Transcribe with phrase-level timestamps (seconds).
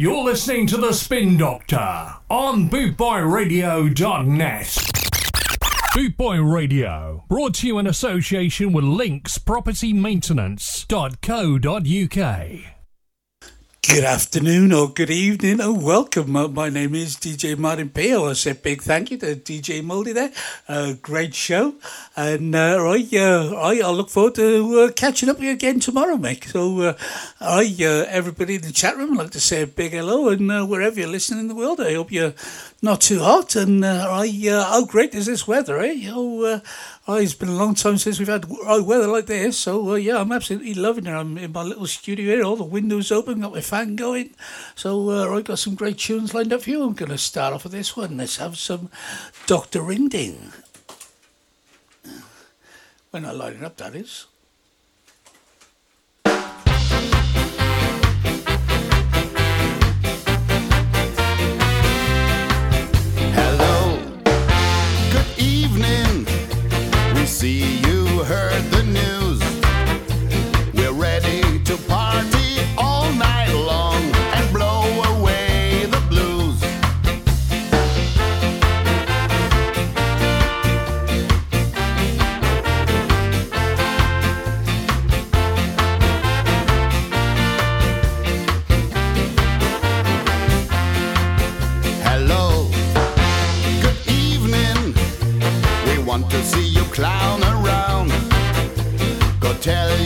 [0.00, 4.66] You're listening to The Spin Doctor on bootboyradio.net.
[5.94, 12.79] Bootboy Radio, brought to you in association with Links Property Maintenance.co.uk.
[13.88, 16.36] Good afternoon or good evening or welcome.
[16.36, 18.12] Uh, my name is DJ Martin P.
[18.12, 20.30] I a big thank you to DJ Moldy there.
[20.68, 21.76] Uh, great show.
[22.14, 25.80] And uh, I, uh, I, I look forward to uh, catching up with you again
[25.80, 26.44] tomorrow, mate.
[26.44, 26.98] So uh,
[27.40, 30.28] I, uh, everybody in the chat room, I'd like to say a big hello.
[30.28, 32.34] And wherever you're listening in the world, I hope you're
[32.82, 33.56] not too hot.
[33.56, 36.08] And uh, I, uh, how great is this weather, eh?
[36.08, 36.60] Oh, uh,
[37.06, 39.58] oh, it's been a long time since we've had weather like this.
[39.58, 41.12] So uh, yeah, I'm absolutely loving it.
[41.12, 44.34] I'm in my little studio here, all the windows open, got my fan going.
[44.74, 46.82] So uh, I've got some great tunes lined up for you.
[46.82, 48.16] I'm going to start off with this one.
[48.16, 48.90] Let's have some
[49.46, 49.82] Dr.
[49.82, 50.52] Ring Ding.
[53.10, 54.26] When I line it up, that is.
[67.40, 67.89] See you
[97.00, 98.10] clown around.
[99.40, 99.98] Go tell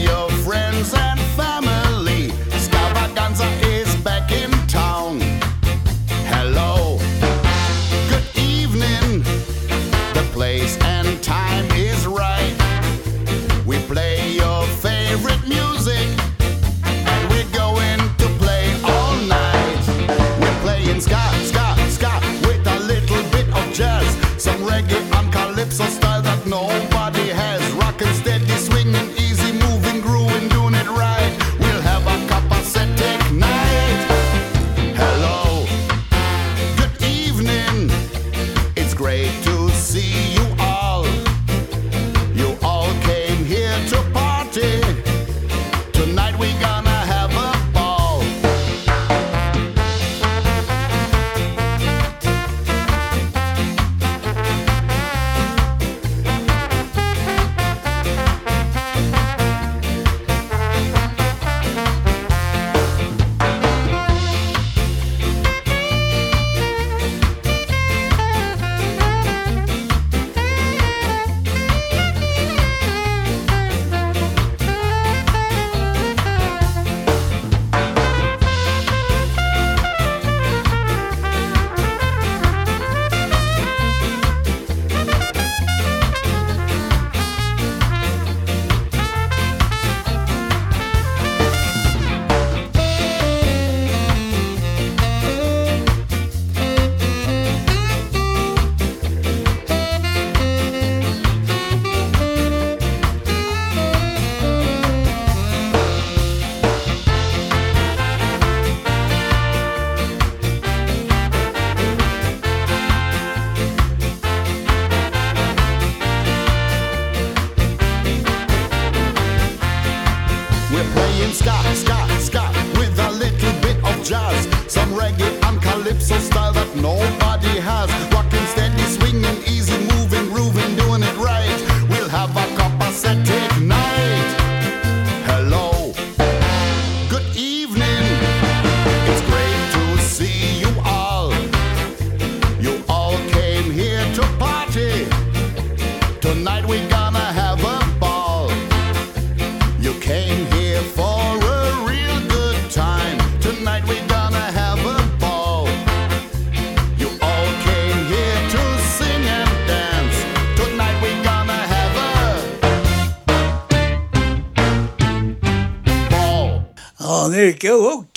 [121.35, 122.43] ska, ska, ska
[122.79, 124.47] with a little bit of jazz.
[124.67, 127.89] Some reggae and calypso style that nobody has.
[128.13, 129.84] Rocking steady, swinging, easy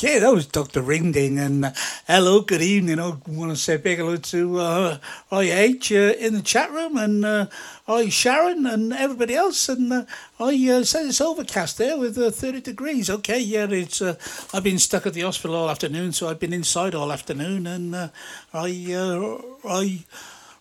[0.01, 0.81] Okay, that was Dr.
[0.81, 1.41] Ring Ding.
[1.41, 1.73] And uh,
[2.07, 3.01] hello, good evening.
[3.01, 4.99] I want to say a big hello to uh,
[5.33, 7.47] IH uh, in the chat room and uh,
[7.89, 9.69] I, Sharon, and everybody else.
[9.69, 10.05] And uh,
[10.39, 13.11] I uh, said it's overcast there with uh, 30 degrees.
[13.11, 14.01] Okay, yeah, it's.
[14.01, 14.15] Uh,
[14.55, 17.67] I've been stuck at the hospital all afternoon, so I've been inside all afternoon.
[17.67, 18.09] And uh,
[18.55, 19.27] I,
[19.65, 20.05] I,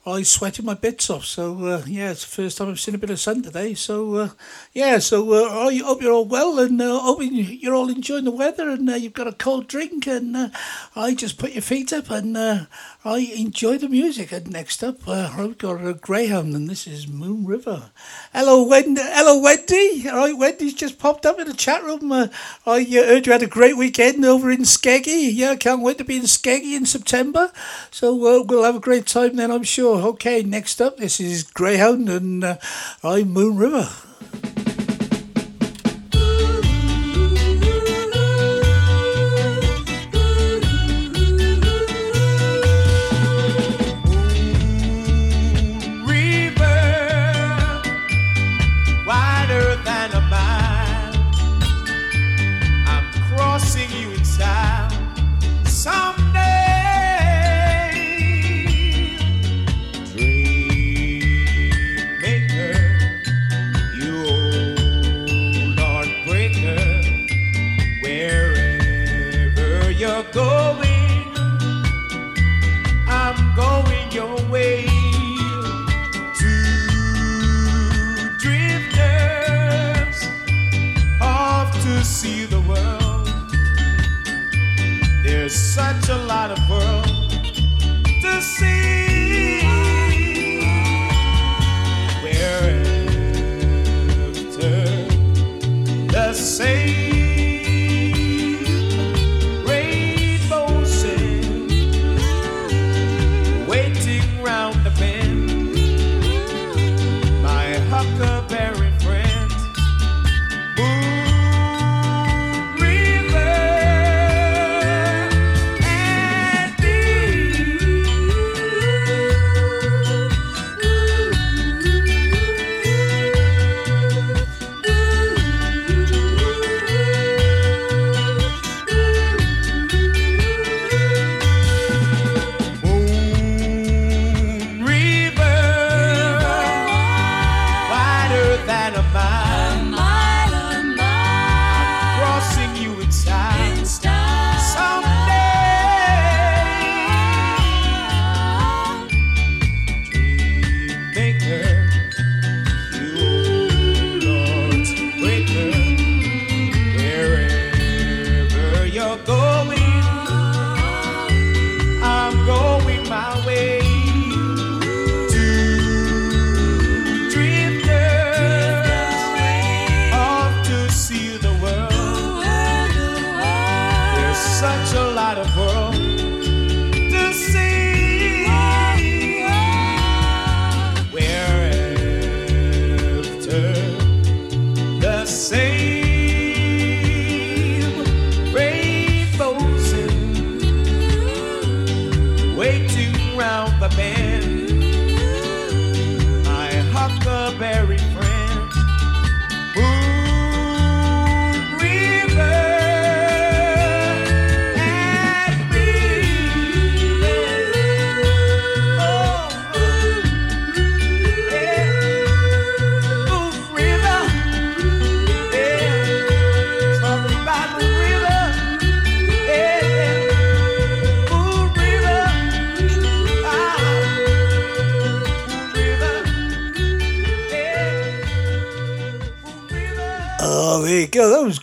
[0.08, 1.26] I sweated my bits off.
[1.26, 3.74] So uh, yeah, it's the first time I've seen a bit of sun today.
[3.74, 4.30] So uh,
[4.72, 8.32] yeah, so uh, I hope you're all well and uh, hope you're all enjoying the
[8.32, 10.50] weather and uh, you've got a cold drink and uh,
[10.96, 12.66] I just put your feet up and uh,
[13.08, 14.34] I enjoy the music.
[14.34, 17.92] And next up, uh, I've got a Greyhound and this is Moon River.
[18.34, 19.00] Hello, Wendy.
[19.02, 20.10] Hello, Wendy.
[20.10, 22.12] All right, Wendy's just popped up in the chat room.
[22.12, 22.28] Uh,
[22.66, 25.30] I uh, heard you had a great weekend over in Skeggy.
[25.34, 27.54] Yeah, I can't wait to be in Skeggy in September.
[27.92, 30.02] So uh, we'll have a great time then, I'm sure.
[30.08, 32.58] Okay, next up, this is Greyhound and uh,
[33.06, 33.88] I'm Moon River.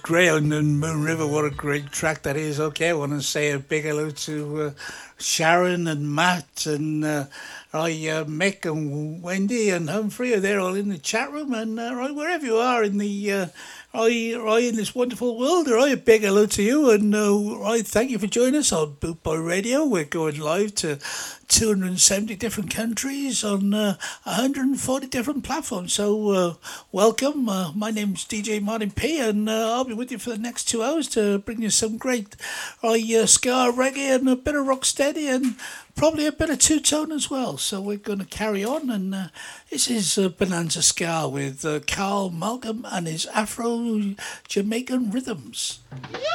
[0.04, 2.60] Greyhound and Moon River, what a great track that is.
[2.60, 4.70] Okay, I want to say a big hello to uh,
[5.16, 7.24] Sharon and Matt and uh,
[7.72, 10.38] I, uh, Mick and Wendy and Humphrey.
[10.38, 13.46] They're all in the chat room and uh, right, wherever you are in the uh,
[13.94, 15.68] I, I in this wonderful world.
[15.68, 18.96] I a big hello to you and uh, I thank you for joining us on
[18.96, 19.86] Bootboy Radio.
[19.86, 20.98] We're going live to
[21.48, 25.92] 270 different countries on uh, 140 different platforms.
[25.92, 26.54] So, uh,
[26.92, 27.48] welcome.
[27.48, 30.64] Uh, my name's DJ Martin P, and uh, I'll be with you for the next
[30.64, 32.36] two hours to bring you some great
[32.82, 32.96] uh,
[33.26, 35.56] ska, reggae, and a bit of rock steady, and
[35.94, 37.56] probably a bit of two tone as well.
[37.56, 39.28] So, we're going to carry on, and uh,
[39.70, 44.14] this is uh, Bonanza Ska with Carl Malcolm and his Afro
[44.48, 45.80] Jamaican rhythms.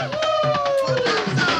[0.01, 1.59] Oh,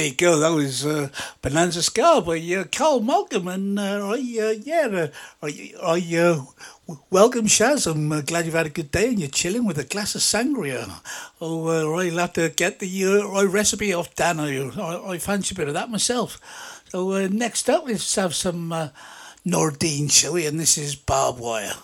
[0.00, 0.38] there you go.
[0.38, 1.10] That was uh,
[1.42, 3.48] Bonanza Ska by uh, Carl Malcolm.
[3.48, 5.08] And uh, I, uh, yeah, uh,
[5.42, 7.86] I, I uh, welcome Shaz.
[7.86, 10.88] I'm glad you've had a good day and you're chilling with a glass of sangria.
[11.38, 14.40] Oh, I'll have to get the recipe off Dan.
[14.40, 16.40] I, I, I fancy a bit of that myself.
[16.88, 18.90] So next up, let's have some
[19.44, 20.46] Nora Dean, shall we?
[20.46, 21.74] And this is Barbed Wire.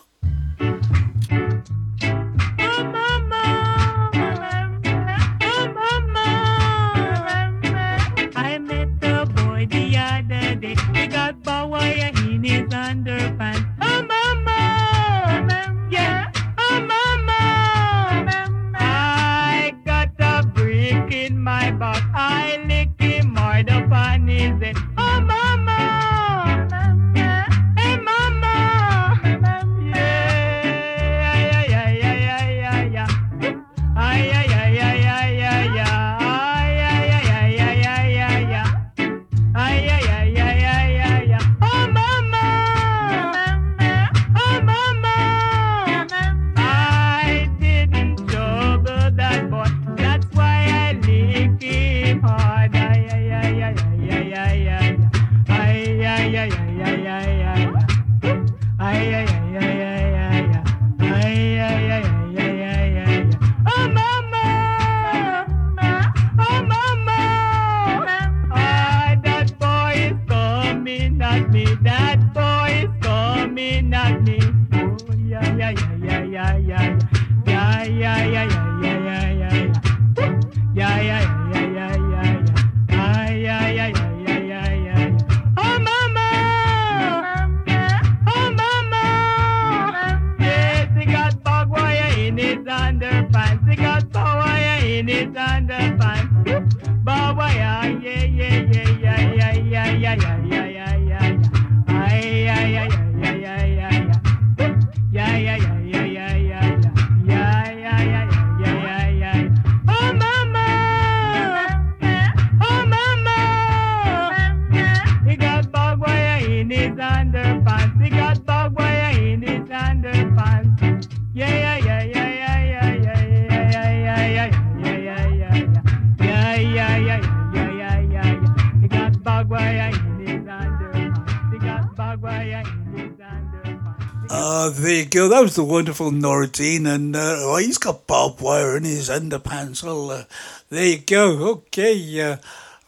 [135.28, 139.08] That was the wonderful Nora Dean, and uh, oh, he's got barbed wire in his
[139.08, 139.82] underpants.
[139.82, 140.24] Well, uh,
[140.70, 141.50] there you go.
[141.50, 142.36] Okay, uh,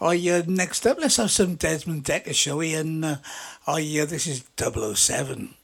[0.01, 2.75] I, uh, next up, let's have some Desmond Dekker, shall we?
[2.75, 3.17] And uh,
[3.67, 5.55] I, this is 007.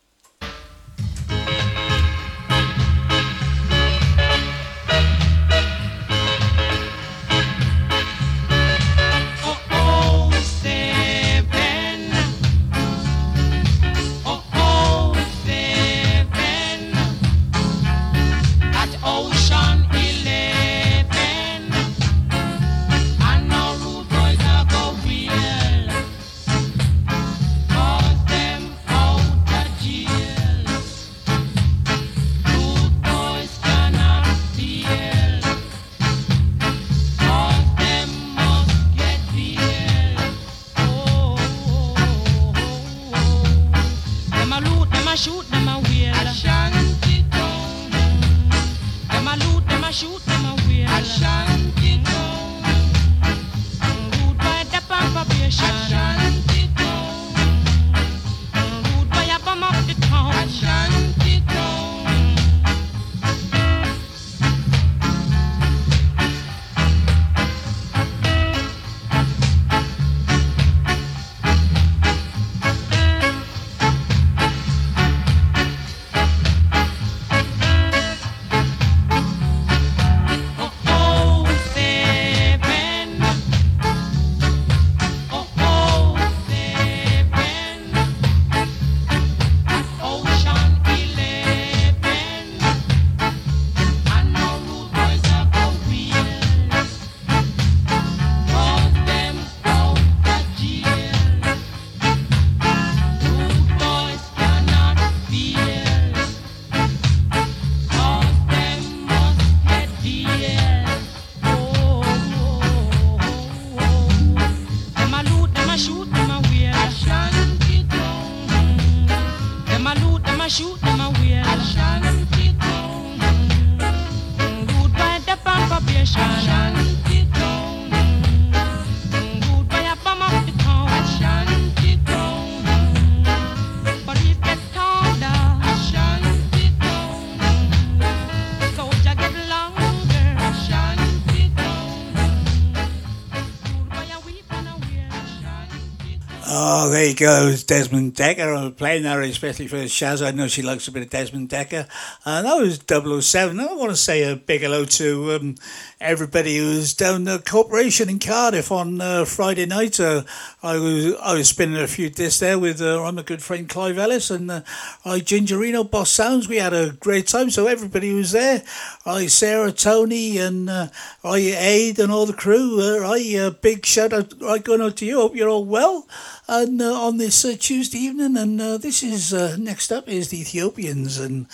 [146.95, 147.49] There you go.
[147.49, 148.57] It was Desmond Dekker.
[148.57, 150.25] I was playing that especially for Shaz.
[150.25, 151.89] I know she likes a bit of Desmond Dekker.
[152.25, 153.59] And that was 007.
[153.59, 155.57] I want to say a big hello to um,
[156.05, 159.99] everybody who was down the Corporation in Cardiff on uh, Friday night.
[159.99, 160.23] Uh,
[160.63, 163.67] I was I was spinning a few discs there with uh, I'm a good friend
[163.67, 164.61] Clive Ellis and uh,
[165.05, 166.47] I Gingerino Boss Sounds.
[166.47, 167.49] We had a great time.
[167.49, 168.63] So everybody was there.
[169.07, 170.89] I Sarah, Tony, and uh,
[171.25, 172.81] I Aid and all the crew.
[172.81, 175.17] Uh, I uh, big shout out right going out to you.
[175.17, 176.07] Hope you're all well.
[176.47, 181.47] And on this Tuesday evening, and this is next up is the Ethiopians and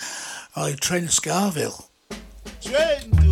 [0.55, 1.90] I train Skaville.
[2.61, 3.31] Train to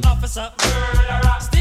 [0.00, 0.50] the officer.
[0.58, 1.53] Murderer.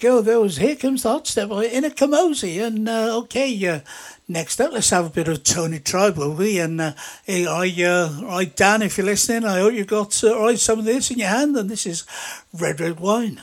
[0.00, 0.22] go.
[0.22, 2.66] There was Here Comes the Hotstepper Ini Kamoze.
[2.66, 3.80] And uh, okay, uh,
[4.26, 6.58] next up, let's have a bit of Tony Tribe, will we?
[6.58, 6.92] And uh,
[7.24, 10.86] hey, I, uh, I, Dan, if you're listening, I hope you've got uh, some of
[10.86, 11.56] this in your hand.
[11.56, 12.06] And this is
[12.58, 13.42] Red Red Wine.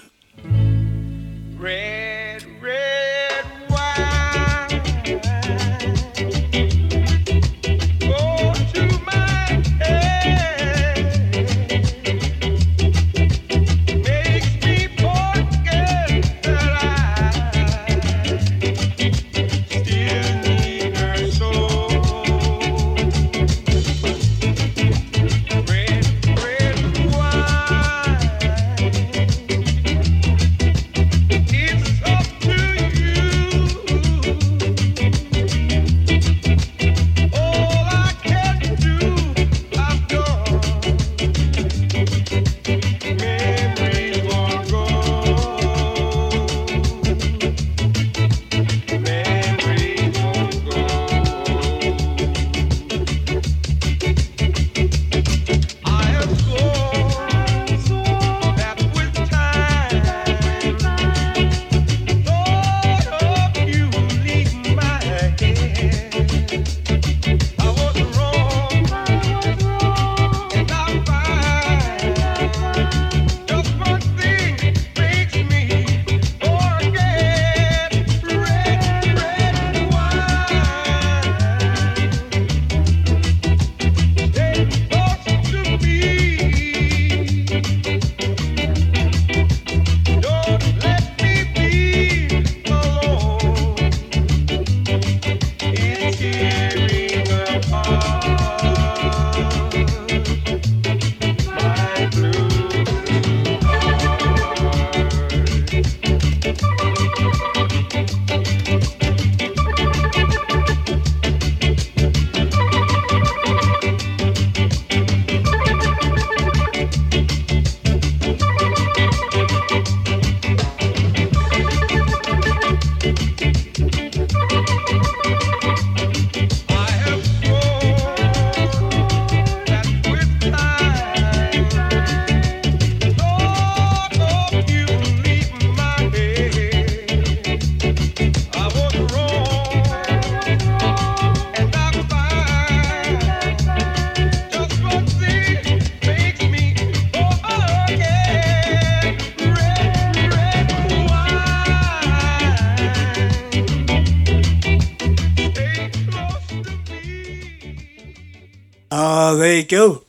[159.38, 160.04] There you go.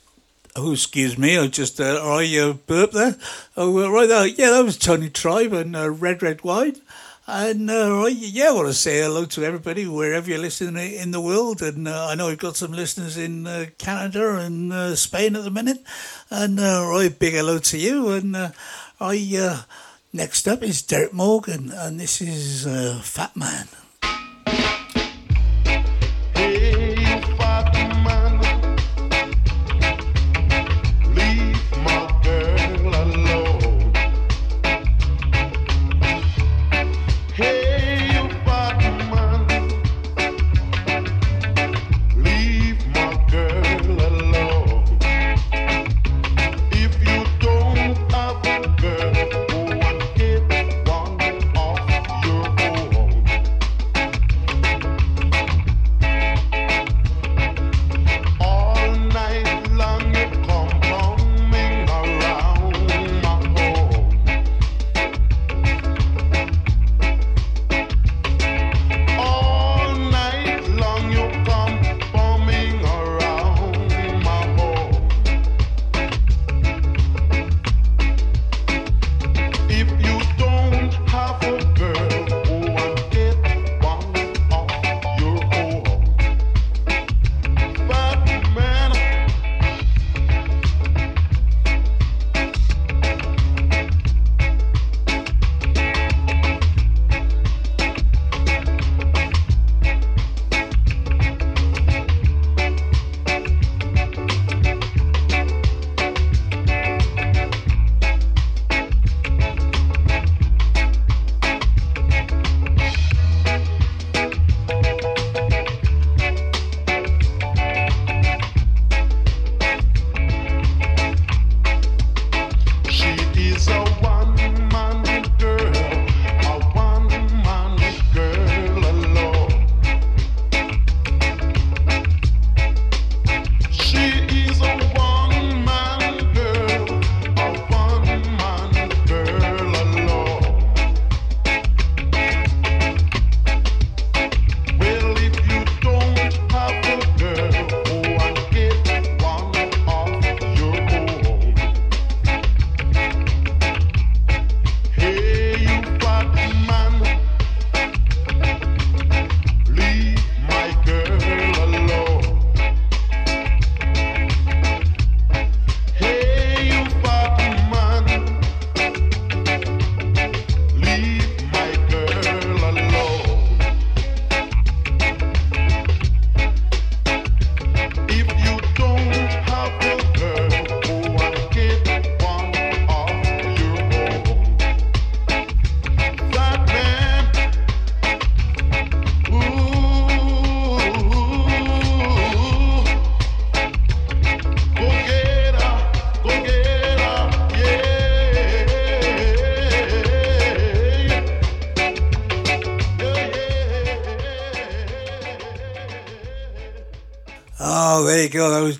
[0.56, 3.16] Oh, excuse me, I just uh, I uh, burped there.
[3.56, 4.26] Oh, uh, right there.
[4.26, 6.76] Yeah, that was Tony Tribe and uh, Red Red Wine.
[7.26, 11.20] And uh, yeah, I want to say hello to everybody wherever you're listening in the
[11.20, 11.60] world.
[11.60, 15.44] And uh, I know we've got some listeners in uh, Canada and uh, Spain at
[15.44, 15.82] the minute.
[16.30, 18.08] And uh, right, big hello to you.
[18.08, 18.50] And uh,
[18.98, 19.62] I uh,
[20.12, 23.68] next up is Derek Morgan, and this is uh, Fat Man.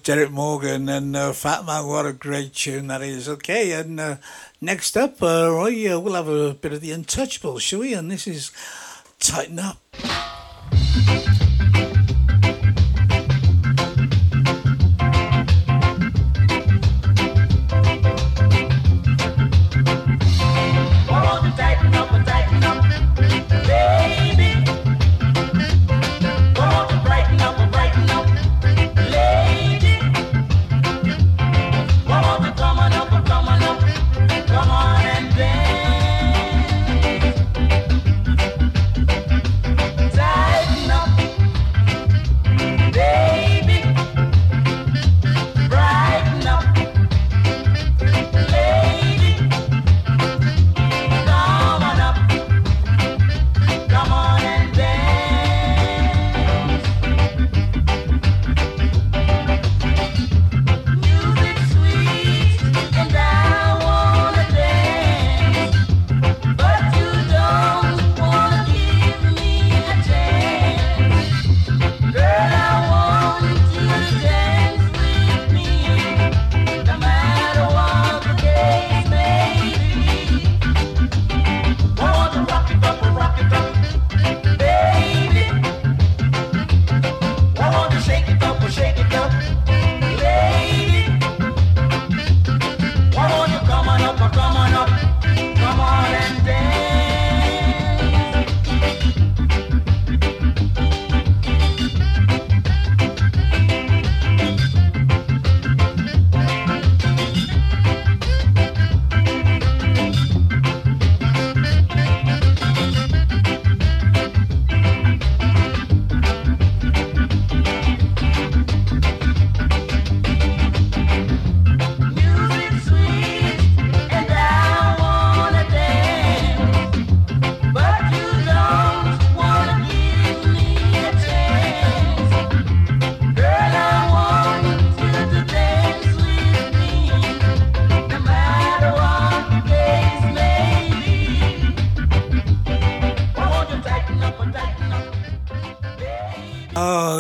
[0.09, 1.87] Derek Morgan and uh, Fat Man.
[1.87, 3.29] What a great tune that is.
[3.29, 4.17] Okay, and uh,
[4.59, 7.93] next up, uh, Roy, uh, we'll have a bit of the Untouchables, shall we?
[7.93, 8.51] And this is
[9.21, 9.88] Tighten Up.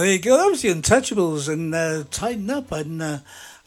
[0.08, 0.38] there you go.
[0.38, 2.72] That was the Untouchables and uh, Tighten Up.
[2.72, 3.18] And uh,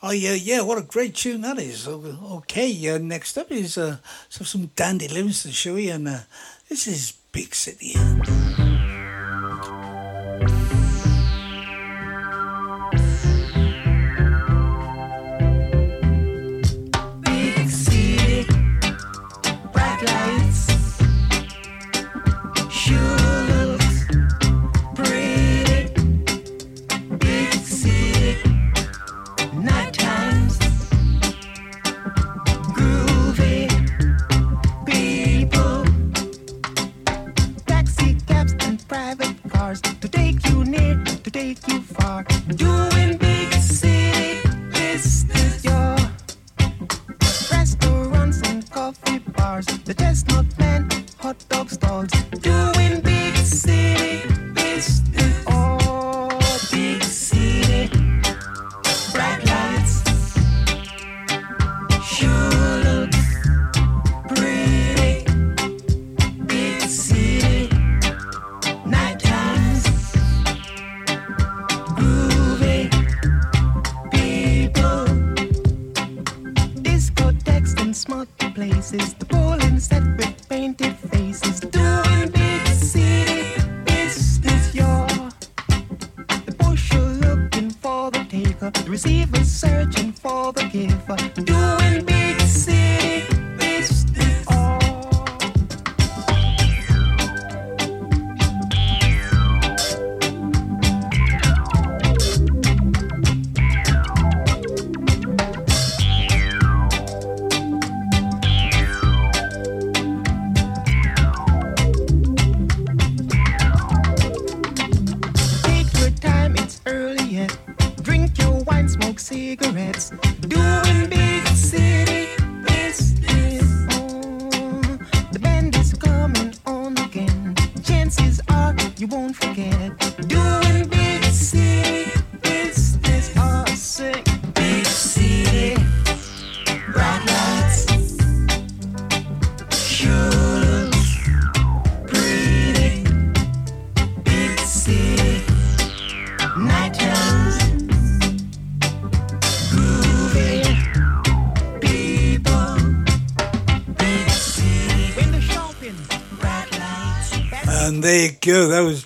[0.02, 1.88] oh, yeah, yeah, what a great tune that is.
[1.88, 5.89] Okay, uh, next up is uh, some Dandy Livingston, shall we?
[5.89, 6.20] And uh,
[6.68, 7.94] this is Big City.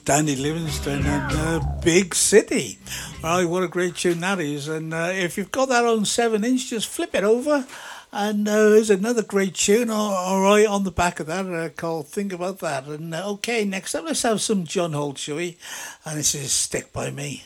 [0.06, 2.78] Dandy Livingston and uh, Big City.
[3.24, 4.68] Right, what a great tune that is.
[4.68, 7.66] And uh, if you've got that on 7 inch, just flip it over.
[8.12, 12.08] And uh, there's another great tune, all right, on the back of that uh, called
[12.08, 12.86] Think About That.
[12.86, 15.58] And uh, okay, next up, let's have some John Holt, shall we?
[16.06, 17.43] And this is Stick By Me.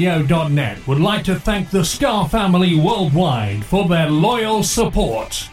[0.00, 5.50] Radio.net would like to thank the Ska family worldwide for their loyal support.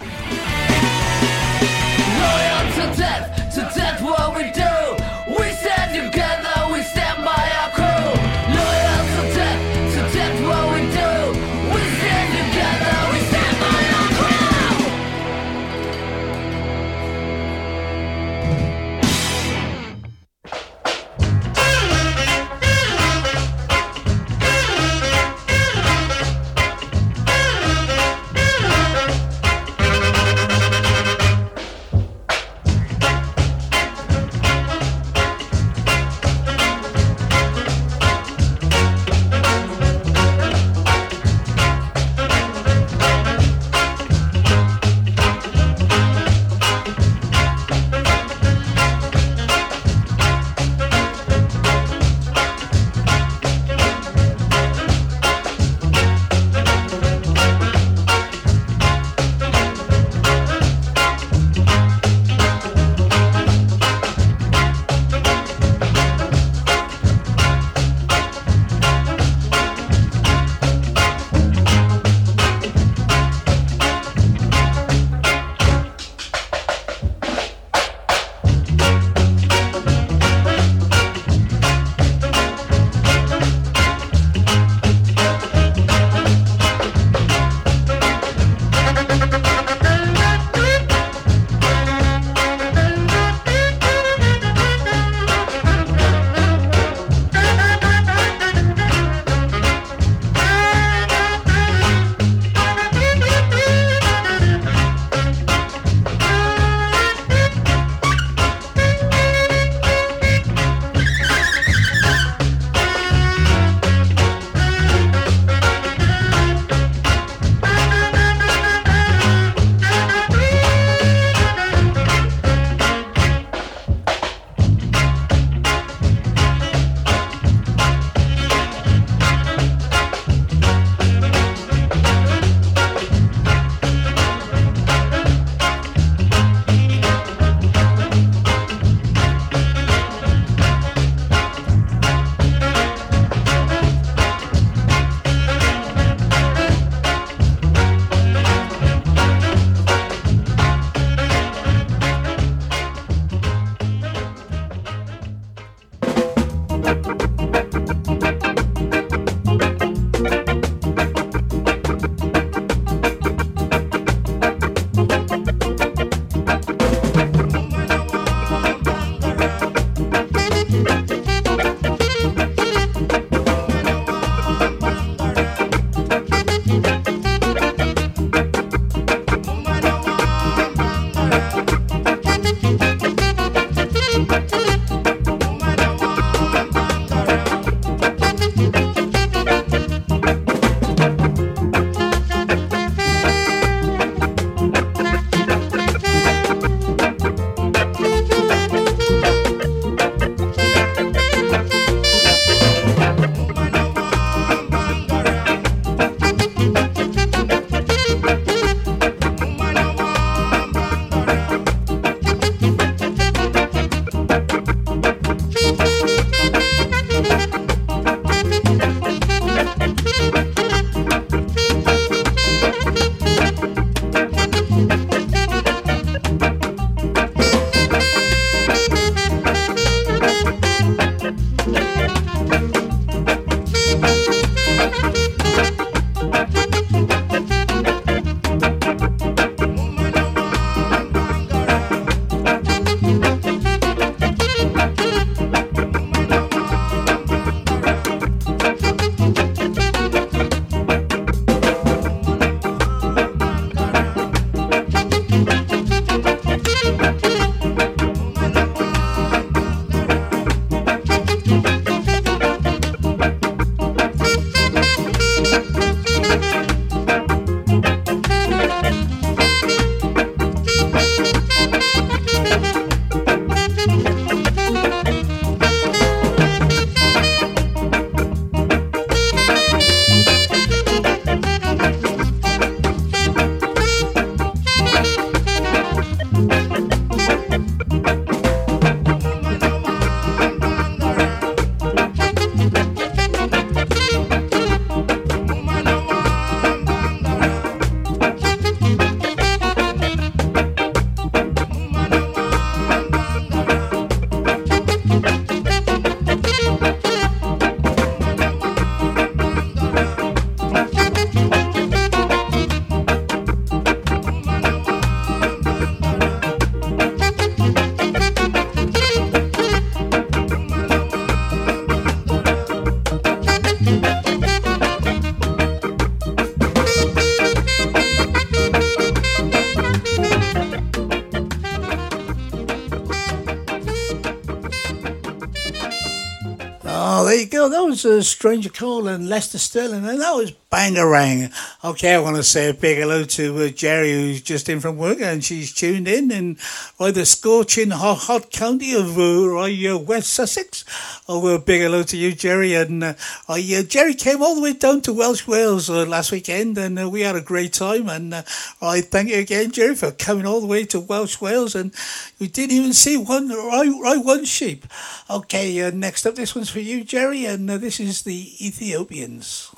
[338.07, 341.51] A Stranger Cole and Lester Sterling, and that was Bangarang.
[341.83, 344.97] Okay, I want to say a big hello to uh, Jerry, who's just in from
[344.97, 346.57] work, and she's tuned in in
[346.99, 350.85] right, the scorching hot, hot county of uh, West Sussex.
[351.27, 352.75] Oh, a big hello to you, Jerry.
[352.75, 353.13] And uh,
[353.49, 356.99] I, uh, Jerry came all the way down to Welsh Wales uh, last weekend, and
[356.99, 358.09] uh, we had a great time.
[358.09, 358.43] And uh,
[358.81, 361.93] I thank you again, Jerry, for coming all the way to Welsh Wales, and
[362.39, 364.85] we didn't even see one right, right one sheep.
[365.29, 369.71] Okay, uh, next up, this one's for you, Jerry, and uh, this is the Ethiopians.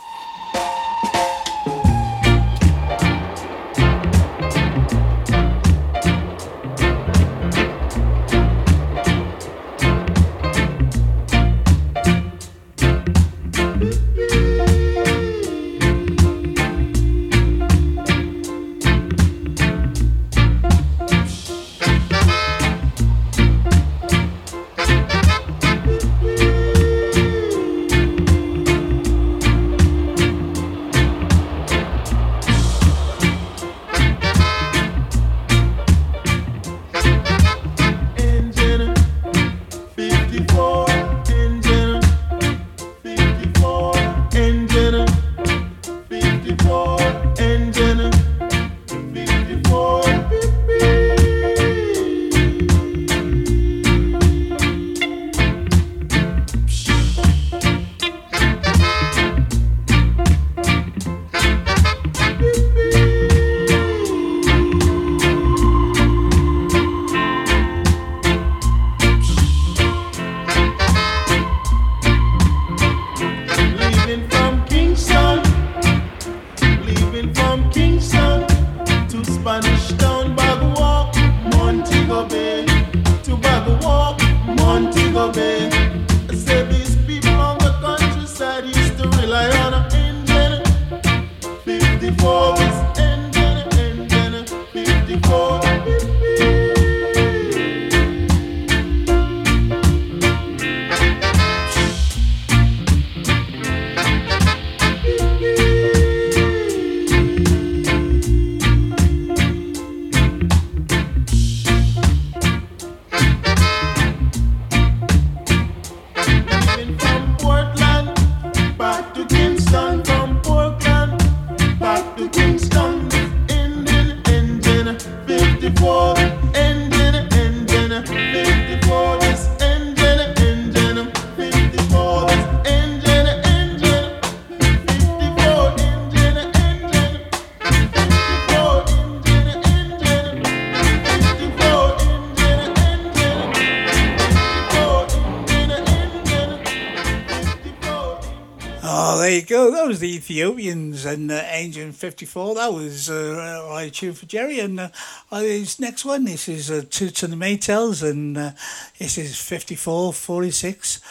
[149.30, 149.70] There you go.
[149.70, 152.56] That was the Ethiopians and uh, Engine 54.
[152.56, 154.60] That was uh, I tune for Jerry.
[154.60, 154.90] And uh,
[155.32, 158.52] his next one, this is uh, Toots and the Maytals, and uh,
[158.98, 161.02] this is 54 46.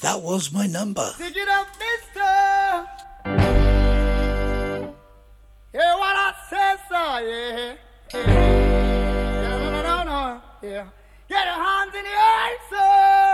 [0.00, 1.10] That was my number.
[1.18, 2.86] Pick it up, mister.
[5.72, 7.74] Hear what I said, sir, yeah.
[8.14, 9.42] yeah.
[9.42, 10.86] No, no, no, no, yeah.
[11.28, 13.25] Get your hands in the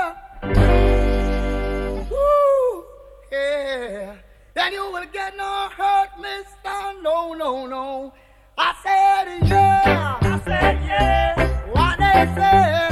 [4.70, 7.02] you will get no hurt, mister.
[7.02, 8.12] No, no, no.
[8.56, 10.18] I said, yeah.
[10.20, 11.72] I said, yeah.
[11.72, 12.91] What they say.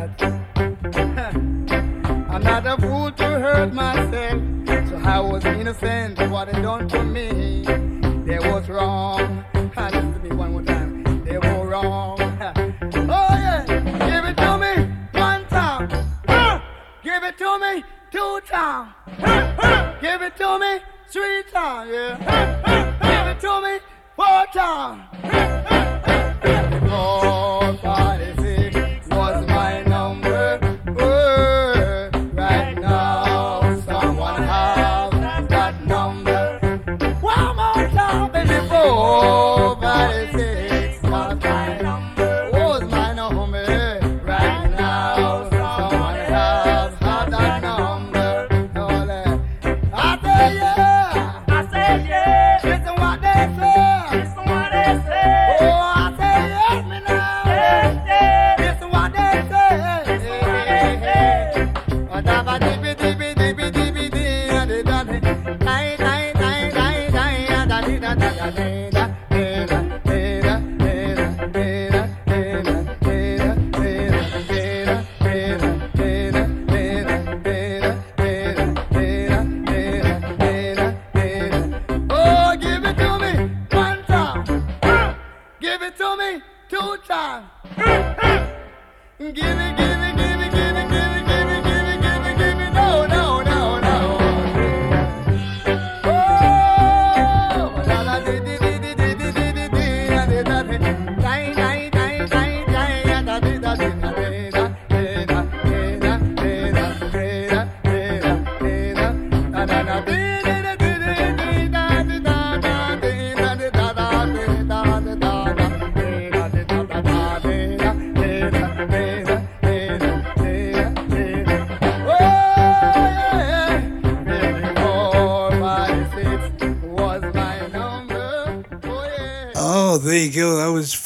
[2.30, 4.40] I'm not a fool to hurt myself,
[4.88, 7.64] so I was innocent of what they done to me.
[8.24, 9.44] They was wrong.
[9.76, 11.22] Ah, Listen to me one more time.
[11.24, 12.18] They were wrong.
[13.12, 15.88] Oh yeah, give it to me one time.
[17.04, 18.92] Give it to me two times.
[20.00, 21.90] Give it to me three times.
[21.92, 22.16] Yeah.
[23.02, 23.78] Give it to me
[24.16, 25.02] four times.
[26.88, 27.76] Four,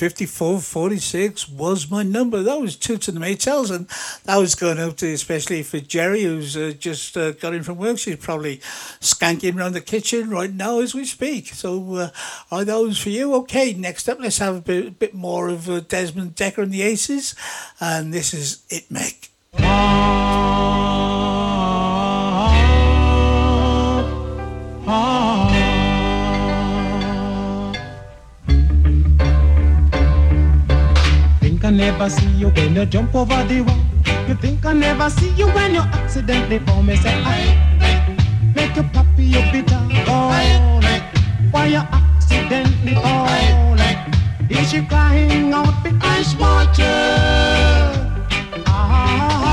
[0.04, 2.42] 54 46 was my number.
[2.42, 3.88] That was two to the Maytals, and
[4.24, 7.78] that was going out to, especially for Jerry, who's uh, just uh, got in from
[7.78, 7.96] work.
[7.96, 8.58] She's probably
[9.00, 11.54] skanking around the kitchen right now as we speak.
[11.54, 12.10] So, uh,
[12.50, 13.32] are those for you?
[13.36, 16.82] Okay, next up, let's have a bit, bit more of uh, Desmond Dekker and the
[16.82, 17.34] Aces,
[17.80, 19.30] and this is It Mek.
[31.98, 33.78] never see you when you jump over the wall.
[34.26, 36.96] You think I never see you when you accidentally fall me.
[36.96, 39.90] Say, I make you poppy, you be down.
[41.52, 43.28] Why you accidentally fall?
[44.50, 46.80] Is she crying out because she wants?
[48.66, 49.43] Ah.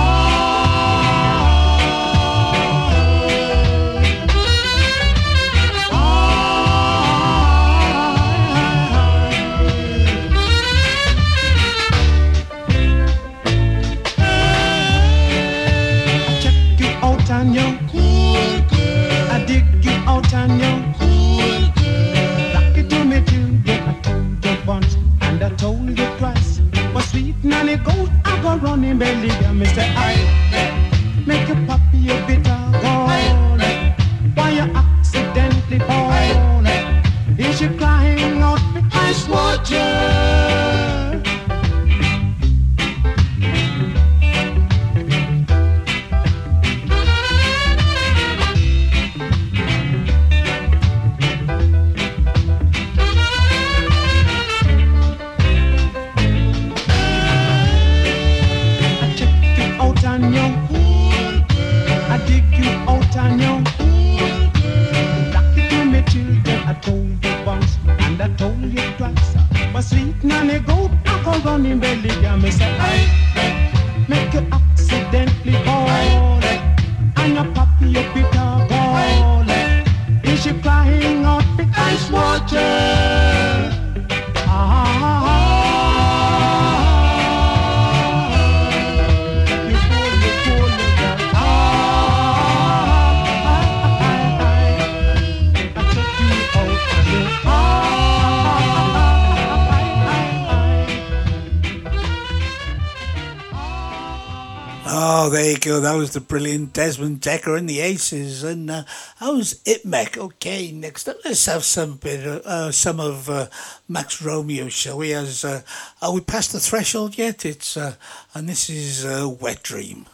[106.01, 108.83] was the brilliant Desmond Dekker and the Aces, and uh,
[109.19, 110.17] I was It Mek.
[110.17, 113.45] Okay, next up, let's have some bit of, uh, some of uh,
[113.87, 115.13] Max Romeo, shall we?
[115.13, 115.61] As uh,
[116.01, 117.45] are we past the threshold yet?
[117.45, 117.93] It's uh,
[118.33, 120.07] and this is uh, Wet Dream.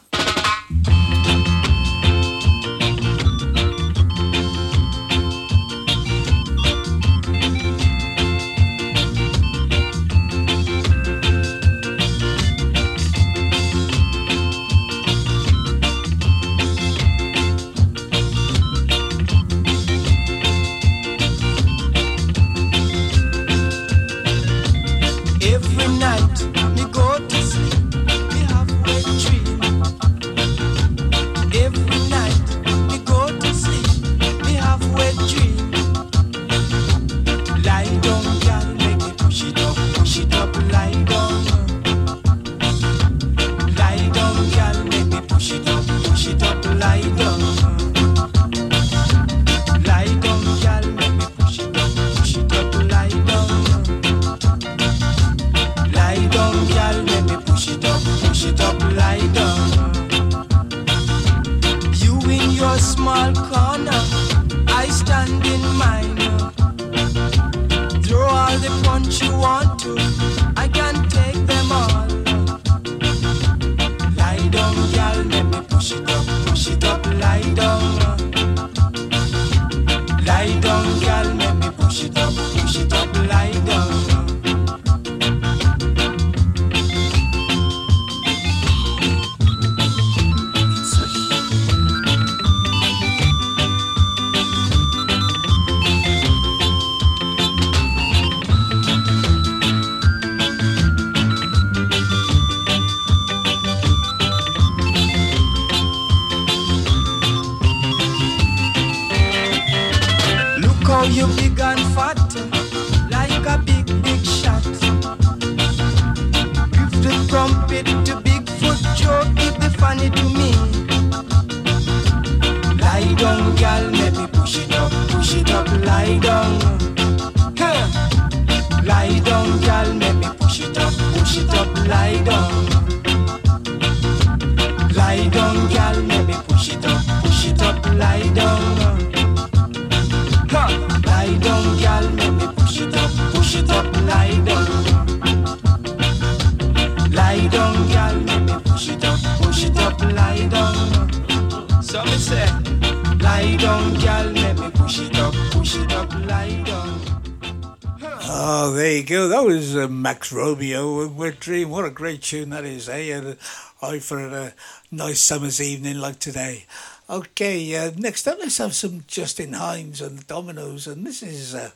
[160.27, 161.69] Max Romeo with Dream.
[161.69, 163.15] What a great tune that is, eh?
[163.15, 163.35] And uh,
[163.81, 164.53] I for a
[164.91, 166.65] nice summer's evening like today.
[167.09, 171.55] Okay, uh, next up, let's have some Justin Hinds and the Dominoes, and this is
[171.55, 171.69] uh,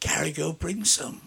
[0.00, 1.20] Carry Go Bring Come.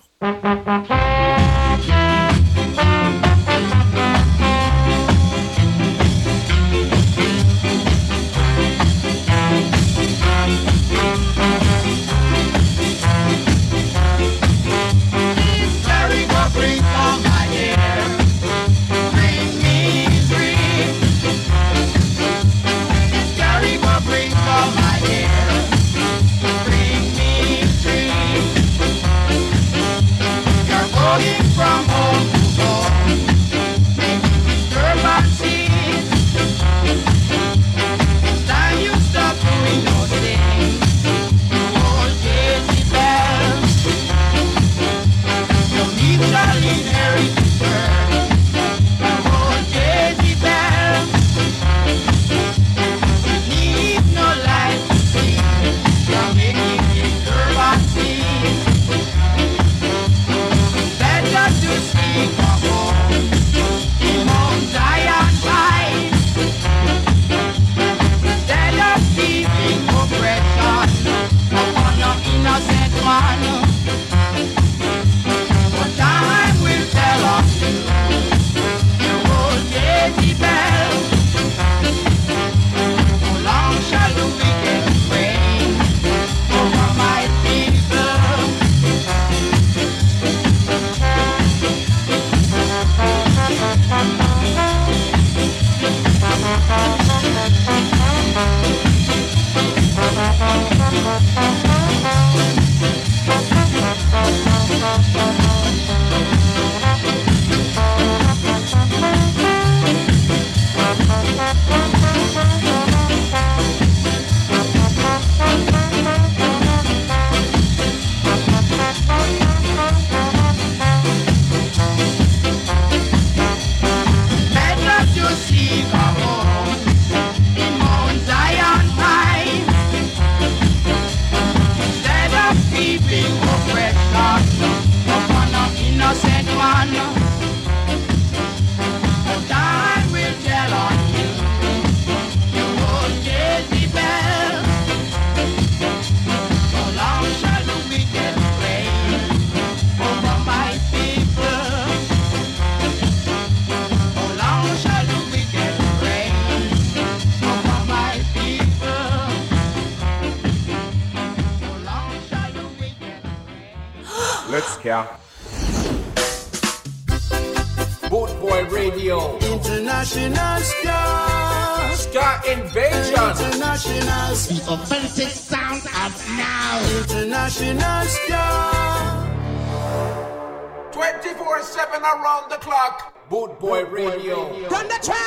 [183.30, 184.49] Boot Boy Radio.
[184.69, 185.19] Run the track!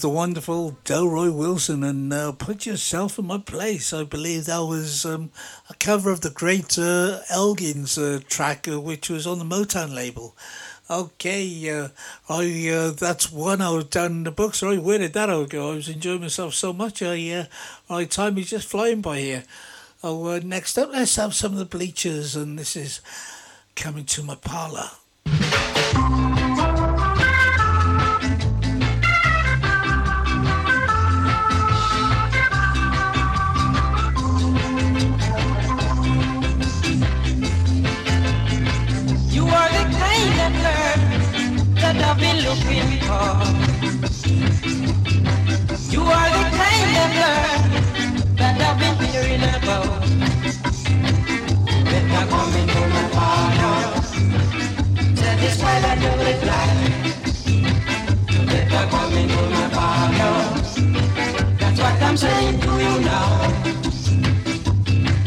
[0.00, 3.92] the wonderful Delroy Wilson and uh, Put Yourself in My Place.
[3.92, 5.30] I believe that was um,
[5.70, 9.94] a cover of the great uh, Elgin's uh, track, uh, which was on the Motown
[9.94, 10.36] label.
[10.90, 11.88] Okay, uh,
[12.28, 14.62] I uh, that's one I was down in the books.
[14.62, 15.72] Right, where did that all go?
[15.72, 17.02] I was enjoying myself so much.
[17.02, 17.44] I uh,
[17.88, 19.44] my time is just flying by here.
[20.02, 23.00] Oh, uh, next up, let's have some of the Bleechers, and this is
[23.74, 24.90] coming to my parlour.
[42.10, 43.28] I've been looking for.
[45.92, 47.52] You are the kind of girl
[48.36, 50.00] that I've been hearing about.
[51.84, 53.92] Better come into my heart.
[55.62, 56.80] why I do it like.
[58.48, 60.66] Better come into my heart.
[61.60, 63.28] That's what I'm saying to you now.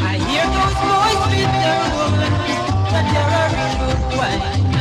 [0.01, 2.33] I hear those voices with their woman,
[2.91, 4.80] but they're a real good wife.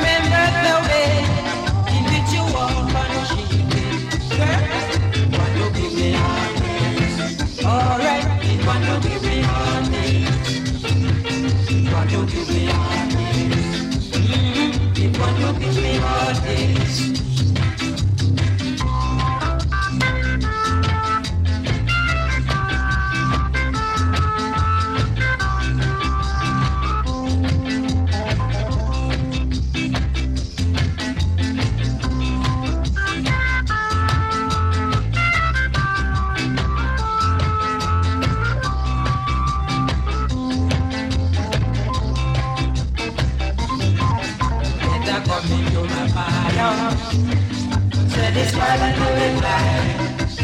[48.61, 49.07] Mala no
[49.45, 50.35] lies.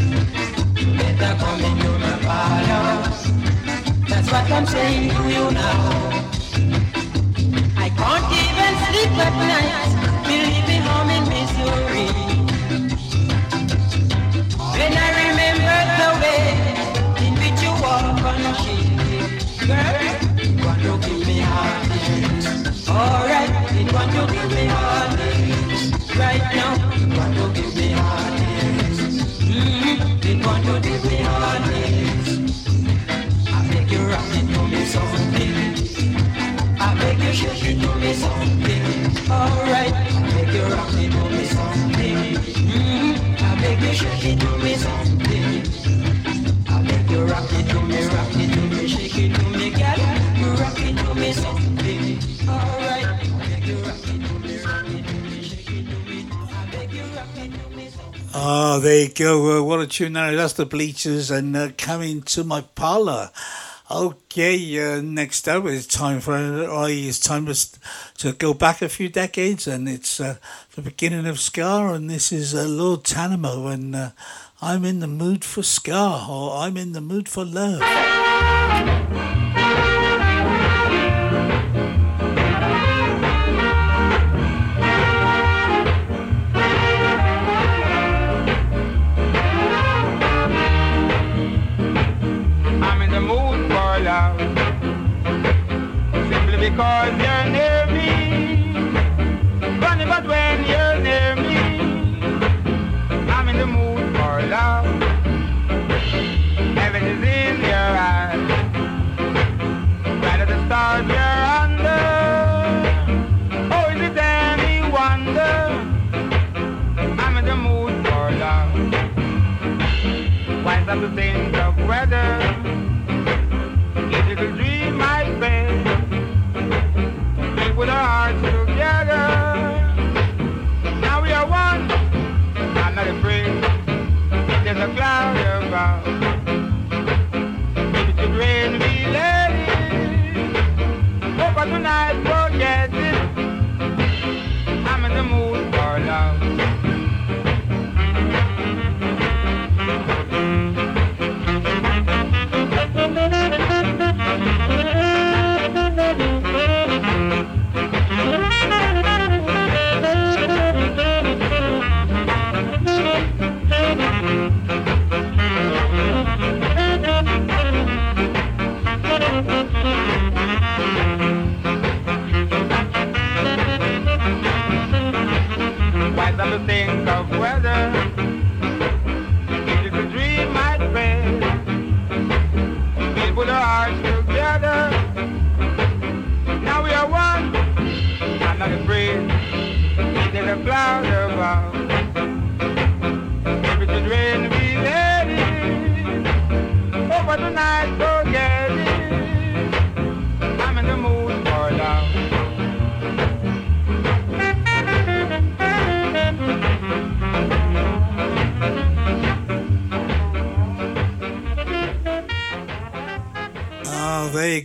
[0.97, 3.07] Better come in, you're my.
[4.09, 5.79] That's what I'm saying to you now.
[7.85, 9.96] I can't even sleep at night.
[58.39, 59.59] I there you go.
[59.59, 60.31] Uh, what a tune now.
[60.31, 63.31] That's the Bleechers and uh, coming to my parlor.
[63.89, 66.91] Okay, uh, next up it's time for uh, I.
[66.91, 67.55] It's time to,
[68.19, 70.35] to go back a few decades, and it's uh,
[70.77, 74.11] the beginning of Ska, and this is uh, Lord Tanamo, and uh,
[74.61, 77.81] I'm in the mood for Ska, or I'm in the mood for love.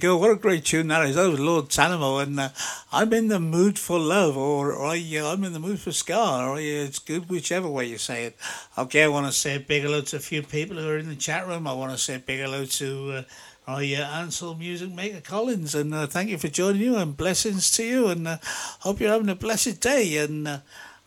[0.03, 0.16] Go.
[0.16, 1.15] What a great tune that is.
[1.15, 2.49] That was Lord Tanamo, and uh,
[2.93, 6.19] I'm in the mood for love, or, or uh, I'm in the mood for ska,
[6.19, 8.37] or uh, it's good whichever way you say it.
[8.77, 11.09] Okay, I want to say a big hello to a few people who are in
[11.09, 11.69] the chat room.
[11.69, 13.23] I want to say a big hello to uh,
[13.69, 17.70] our uh, Ansel Music Maker Collins, and uh, thank you for joining you, and blessings
[17.77, 18.39] to you, and uh,
[18.81, 20.49] hope you're having a blessed day, and.
[20.49, 20.59] Uh,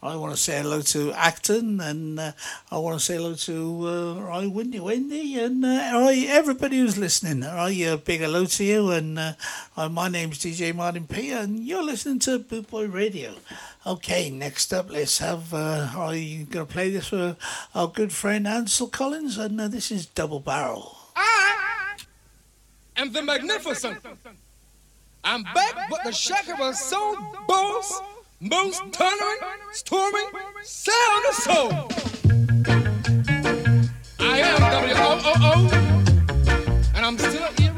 [0.06, 2.32] I want to say hello to Acton, and uh,
[2.70, 6.96] I want to say hello to uh, Roy Wendy Wendy, and uh, Roy, everybody who's
[6.98, 7.42] listening.
[7.42, 9.34] Roy, a big hello to you, and uh,
[9.76, 13.34] uh, my name's DJ Martin P, and you're listening to Boot Boy Radio.
[13.88, 15.52] Okay, next up, let's have.
[15.52, 17.36] Uh, I'm going to play this for
[17.74, 20.98] our good friend Ansel Collins, and uh, this is Double Barrel.
[21.16, 21.98] I
[22.96, 23.98] am the magnificent.
[25.24, 27.18] I'm back, but the shaker was so
[27.48, 28.00] boss,
[28.40, 29.38] most thundering,
[29.72, 30.28] storming,
[30.64, 31.72] sound of soul.
[34.20, 35.70] I am W-O-O-O,
[36.96, 37.75] and I'm still here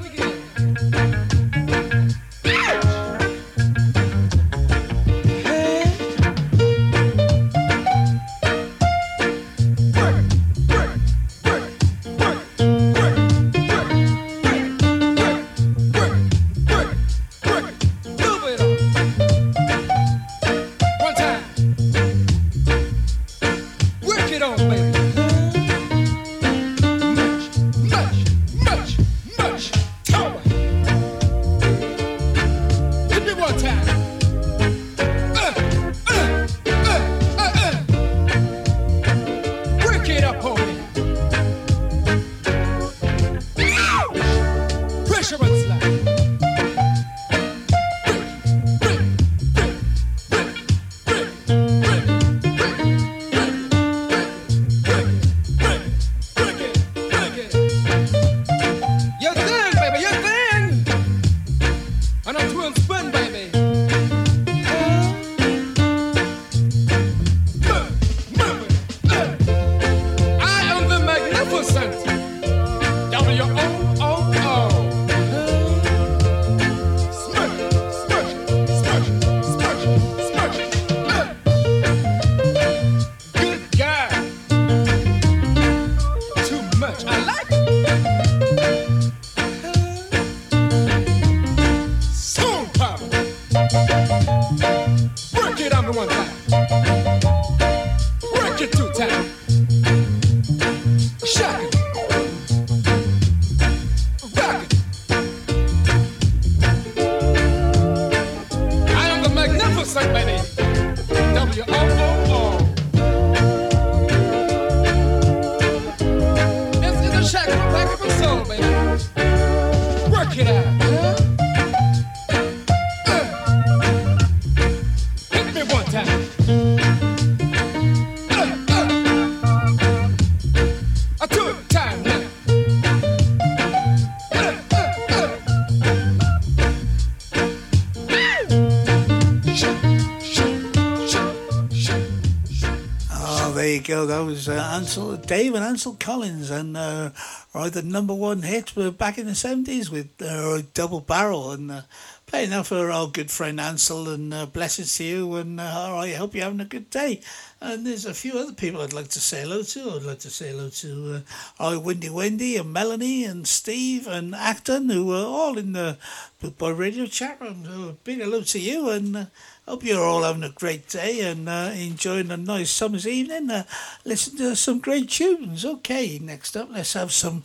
[143.88, 144.06] Go.
[144.06, 147.12] That was uh, Ansel, Dave and Ansel Collins, and uh,
[147.56, 151.72] right, the number one hit were back in the seventies with uh, Double Barrel, and
[151.72, 151.82] uh,
[152.26, 156.12] playing that for our good friend Ansel, and uh, blessings to you, and uh, I
[156.12, 157.22] hope you're having a good day.
[157.62, 159.92] And there's a few other people I'd like to say hello to.
[159.92, 161.24] I'd like to say hello to
[161.60, 165.98] uh, our Windy Wendy and Melanie and Steve and Acton, who are all in the
[166.42, 167.64] Boot Boy Radio chat room.
[167.64, 169.16] So big hello to you, and.
[169.16, 169.26] Uh,
[169.68, 173.52] Hope you're all having a great day and uh, enjoying a nice summer's evening.
[173.52, 173.64] Uh,
[174.06, 175.66] listen to some great tunes.
[175.66, 177.44] Okay, next up, let's have some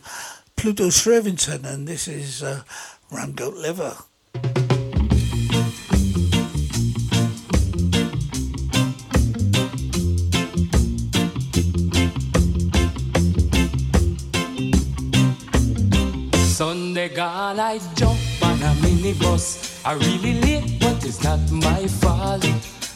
[0.55, 2.63] Pluto Shervington, and this is uh,
[3.11, 3.97] Ramgoat Liver.
[16.47, 19.81] Sunday gone, I jump on a minibus.
[19.85, 20.72] I really late,
[21.13, 22.45] it's not my fault.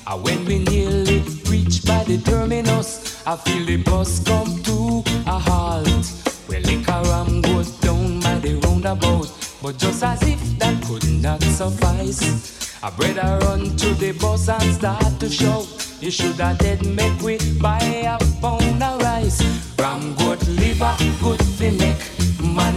[0.07, 1.19] I when we nearly
[1.49, 6.05] reach by the terminus, I feel the bus come to a halt.
[6.47, 9.29] Well, liquor ram goes down by the roundabout,
[9.61, 14.73] but just as if that could not suffice, I better run to the bus and
[14.73, 15.67] start to shout.
[16.01, 19.43] You should have dead make we buy a pound of rice.
[19.77, 21.97] Ram goat liver, good for neck,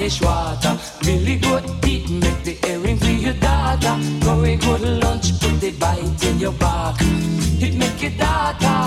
[0.01, 0.79] manish water.
[1.05, 3.97] Really good teeth, make the earring for your daughter.
[4.23, 6.97] A good lunch, put the bite in your back.
[7.01, 8.79] It make your daughter,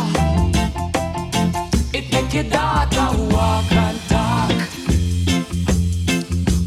[1.94, 4.50] it make your daughter walk and talk.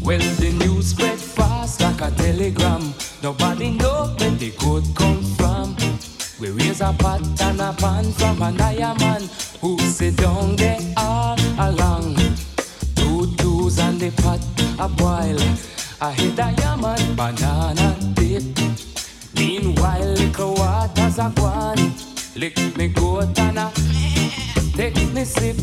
[0.03, 2.93] Well, the news spread fast like a telegram.
[3.21, 5.75] Nobody know where the good come from.
[6.39, 9.29] We raise a pot and a pan from an iron man
[9.59, 10.86] who sit down there
[14.79, 15.39] a boil.
[15.99, 18.43] I hit a yaman banana dip.
[19.35, 21.93] Meanwhile, little waters a gone.
[22.35, 23.71] Lick me goat and a
[24.75, 25.57] take me sip.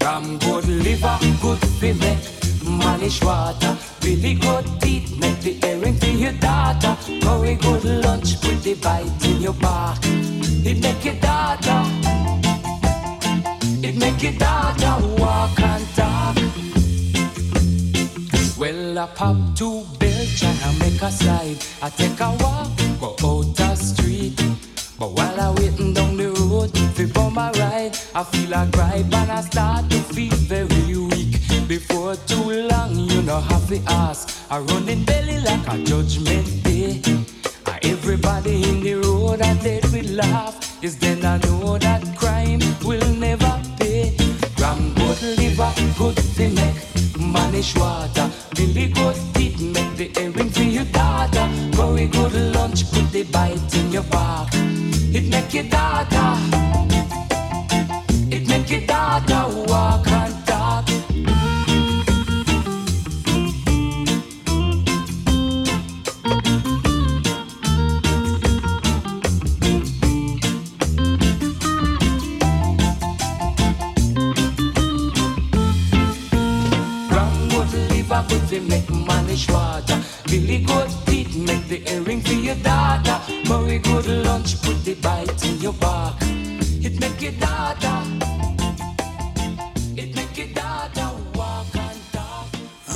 [0.00, 2.16] Ram good liver, good me.
[2.62, 6.96] Manish water, really good teeth, make the earring for your daughter.
[7.22, 9.98] Very good lunch, put the bite in your back.
[10.64, 11.82] It make your daughter,
[13.82, 16.61] it make your daughter walk and talk.
[19.22, 19.56] Pop mm.
[19.56, 21.56] two belch and make a slide.
[21.80, 24.34] I take a walk, go out the street.
[24.98, 26.76] But while I waiting down the road
[27.14, 31.38] for my ride, I feel a gripe and I start to feel very weak.
[31.68, 34.22] Before too long, you know have to ask.
[34.50, 37.00] I run in belly like a judgment day.
[37.84, 40.82] Everybody in the road I dead with laugh.
[40.82, 44.16] Is then I know that crime will never pay.
[44.58, 46.74] Ram good liver, good to neck,
[47.32, 48.21] manish water.
[55.52, 56.38] Make your daughter,
[58.30, 60.88] it make your daughter walk and talk.
[77.90, 80.00] Liver, good to make manish water.
[80.26, 83.21] Billy good teeth, make the earring for your daughter.
[83.72, 85.74] Very good lunch, put the bite in your.
[86.84, 87.34] It make it.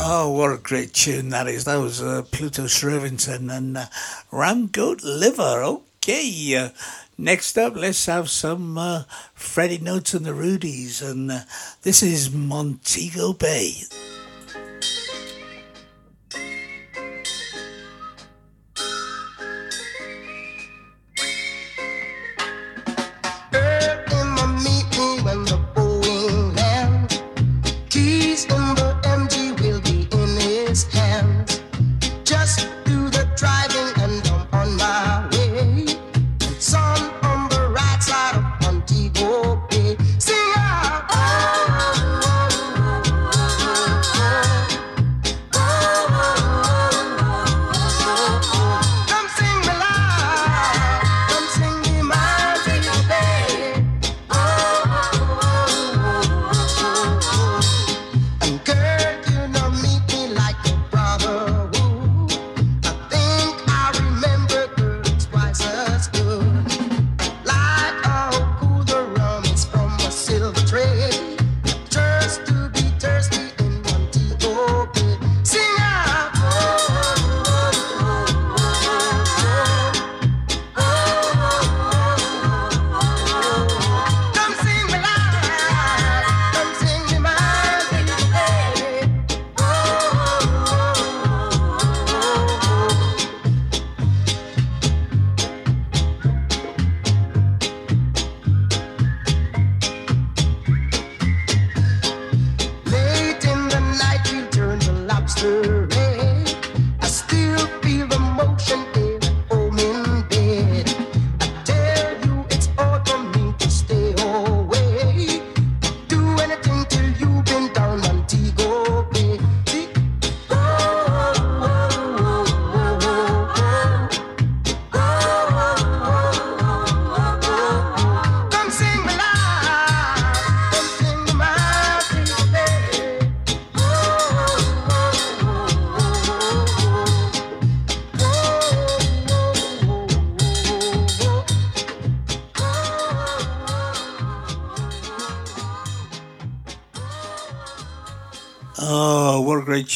[0.08, 1.64] Oh, what a great tune that is.
[1.64, 3.86] That was uh, Pluto Shervington and uh,
[4.30, 5.62] Ram Goat Liver.
[5.62, 6.54] Okay.
[6.54, 6.68] Uh,
[7.16, 11.00] next up, let's have some uh, Freddie Notes and the Rudies.
[11.00, 11.40] And uh,
[11.84, 13.76] this is Montego Bay.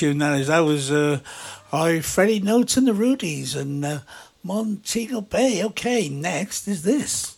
[0.01, 0.47] Tune that is.
[0.47, 1.21] That was uh,
[1.71, 3.99] I Freddie Notes and the Rudies and uh,
[4.43, 5.63] Montego Bay.
[5.63, 7.37] Okay, next is this.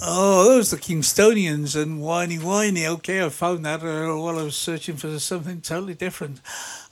[0.07, 2.87] Oh, those are the Kingstonians and Winey Winey.
[2.87, 6.41] Okay, I found that uh, while I was searching for something totally different.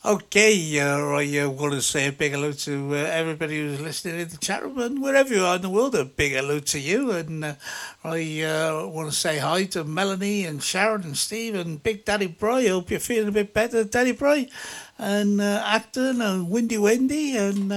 [0.04, 4.18] Okay, uh, I uh, want to say a big hello to uh, everybody who's listening
[4.18, 5.94] in the chat room and wherever you are in the world.
[5.94, 7.12] A big hello to you.
[7.12, 7.54] And uh,
[8.02, 12.26] I uh, want to say hi to Melanie and Sharon and Steve and Big Daddy
[12.26, 12.66] Bry.
[12.66, 14.48] Hope you're feeling a bit better, Daddy Bry.
[14.98, 17.36] And uh, Acton and Windy Wendy.
[17.36, 17.72] And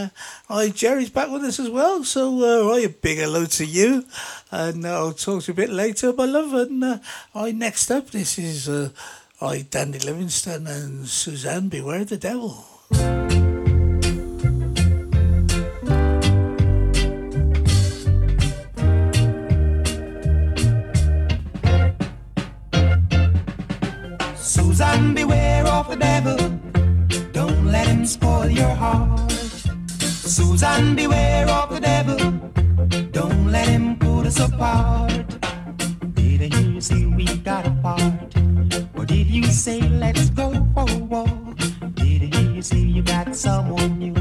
[0.50, 2.04] uh, Jerry's back with us as well.
[2.04, 4.04] So, hi, a big hello to you.
[4.50, 6.56] And I'll talk to you a bit later, my love.
[6.56, 7.02] And
[7.36, 8.68] hi, next up, this is
[9.40, 12.66] hi, Dandy Livingston and Suzanne Beware the Devil.
[24.36, 26.38] Suzanne, beware of the devil.
[27.32, 29.32] Don't let him spoil your heart.
[29.32, 32.32] Suzanne, beware of the devil.
[33.12, 35.26] Don't let him put us apart.
[36.14, 38.36] Didn't you see we got apart?
[39.06, 41.58] Did you say let's go for a walk?
[41.94, 44.16] Did you say you got someone new?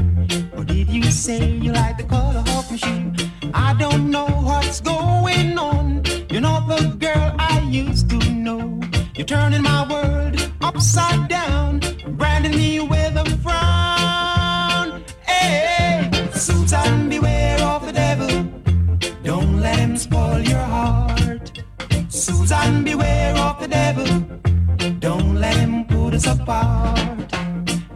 [0.55, 3.11] Or did you say you like the color of my shoe?
[3.53, 6.03] I don't know what's going on.
[6.29, 8.79] You're not the girl I used to know.
[9.15, 11.79] You're turning my world upside down,
[12.09, 15.03] branding me with a frown.
[15.21, 18.43] Hey, Susan, beware of the devil.
[19.23, 21.63] Don't let him spoil your heart.
[22.09, 22.83] Susan,
[26.15, 27.27] us apart?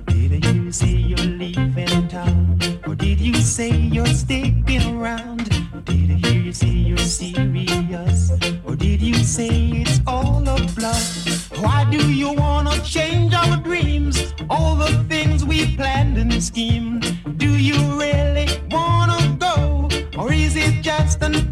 [0.08, 2.60] Did you say you're leaving town?
[2.86, 5.46] Or did you say you're sticking around?
[5.86, 8.32] Did I hear you say you're serious?
[8.66, 9.50] Or did you say
[9.84, 11.50] it's all a bluff?
[11.64, 14.34] Why do you wanna change our dreams?
[14.50, 17.04] All the things we planned and schemed.
[17.38, 19.88] Do you really wanna go?
[20.18, 21.49] Or is it just an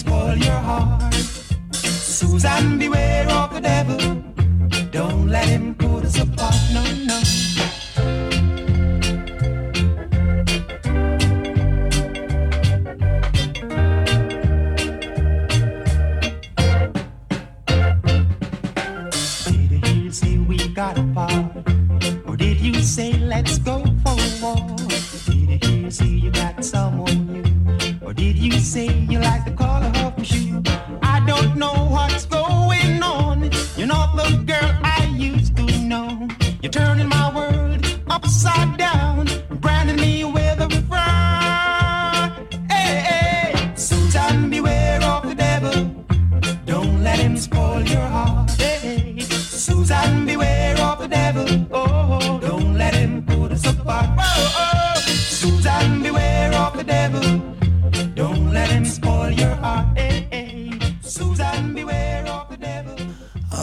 [0.00, 1.14] spoil your heart.
[1.72, 3.98] Susan, beware of the devil.
[4.90, 6.56] Don't let him put us apart.
[6.74, 7.18] No, no.
[19.68, 21.52] Did you say we got apart?
[22.26, 24.78] Or did you say let's go for a walk?
[25.26, 27.49] Did you say you got someone new?
[28.10, 30.60] Or did you say you like the color of my shoe?
[31.00, 33.52] I don't know what's going on.
[33.76, 36.26] You're not the girl I used to know.
[36.60, 38.79] You're turning my world upside down,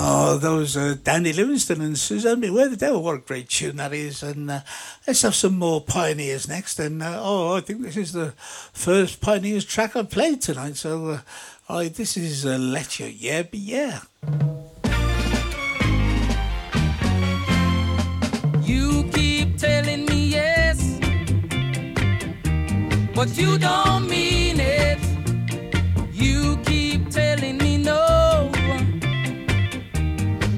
[0.10, 3.04] Oh, those uh, Dandy Livingston and Suzanne Beware the Devil.
[3.04, 4.24] What a great tune that is.
[4.24, 4.62] And uh,
[5.06, 6.80] let's have some more Pioneers next.
[6.80, 10.78] And uh, oh, I think this is the first Pioneers track I've played tonight.
[10.78, 11.20] So uh,
[11.68, 14.00] I, this is uh, Let Your Yeah Be Yeah.
[18.64, 21.02] You keep telling me yes,
[23.14, 24.07] but you don't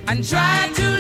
[0.10, 0.98] and try to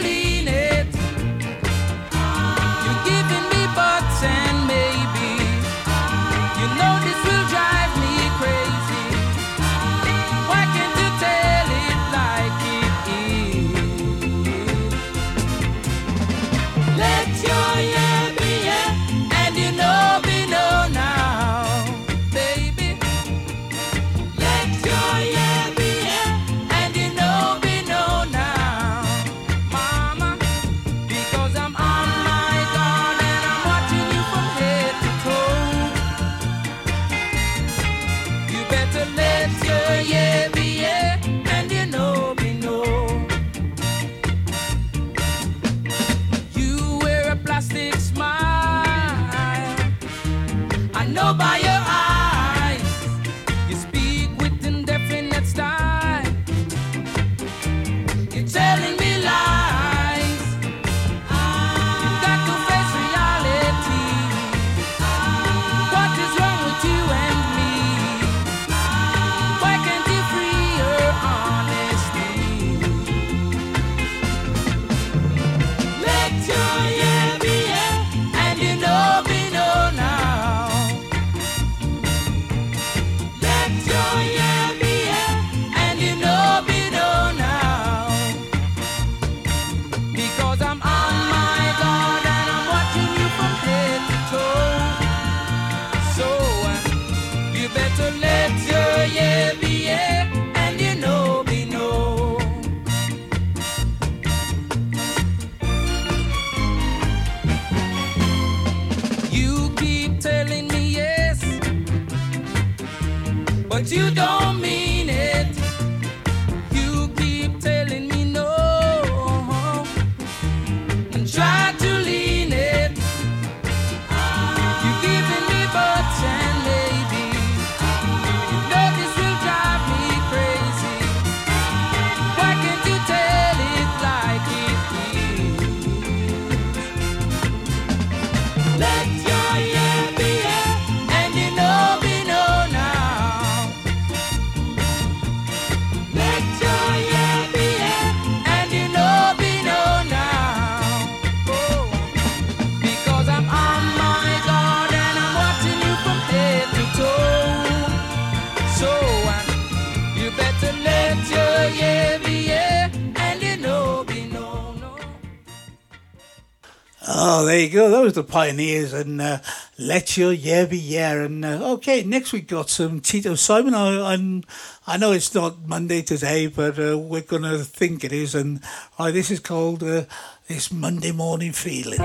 [167.59, 167.89] there you go.
[167.89, 169.39] Those are the pioneers and uh,
[169.77, 171.23] Let Your Yeah Be Yeah.
[171.23, 173.73] And uh, okay, next we've got some Tito Simon.
[173.73, 174.45] I, I'm,
[174.87, 178.33] I know it's not Monday today, but uh, we're going to think it is.
[178.33, 178.61] And
[178.97, 180.05] uh, this is called uh,
[180.47, 181.99] This Monday Morning Feeling.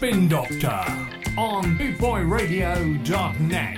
[0.00, 0.82] Spin Doctor
[1.36, 3.76] on BootboyRadio.net.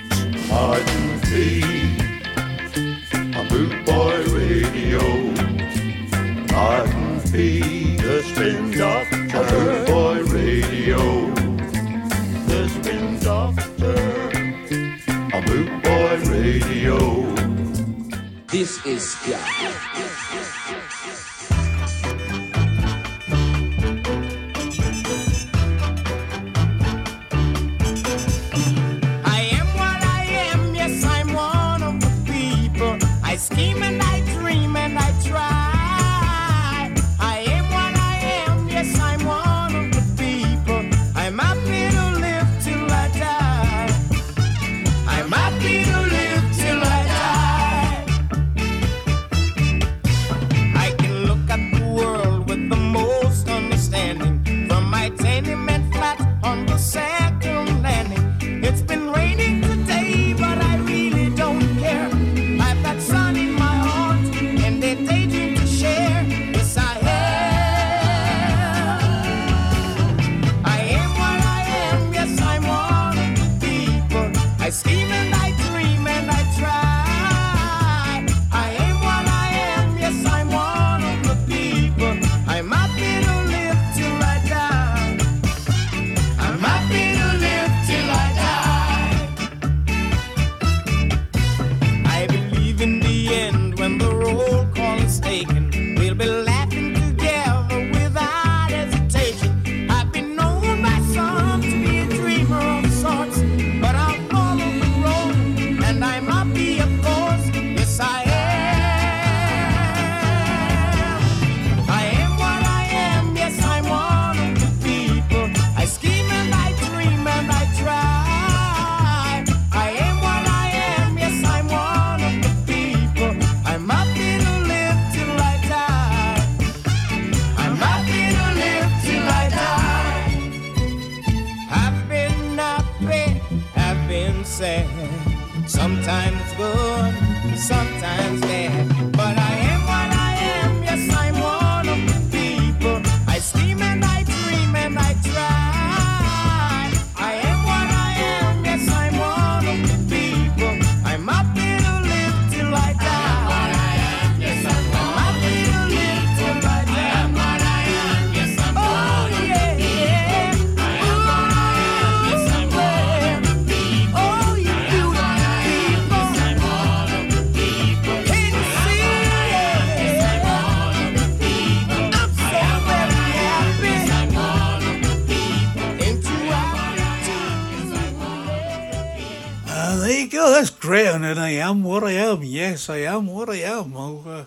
[182.83, 183.97] Yes, I am what I am.
[183.97, 184.45] Oh, uh,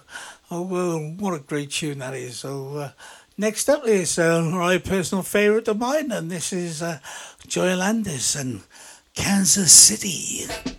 [0.51, 2.39] oh what a great tune that is.
[2.39, 2.89] So, uh,
[3.37, 6.99] next up is uh, my personal favourite of mine, and this is uh,
[7.47, 8.59] Joy Landis and
[9.15, 10.74] Kansas City.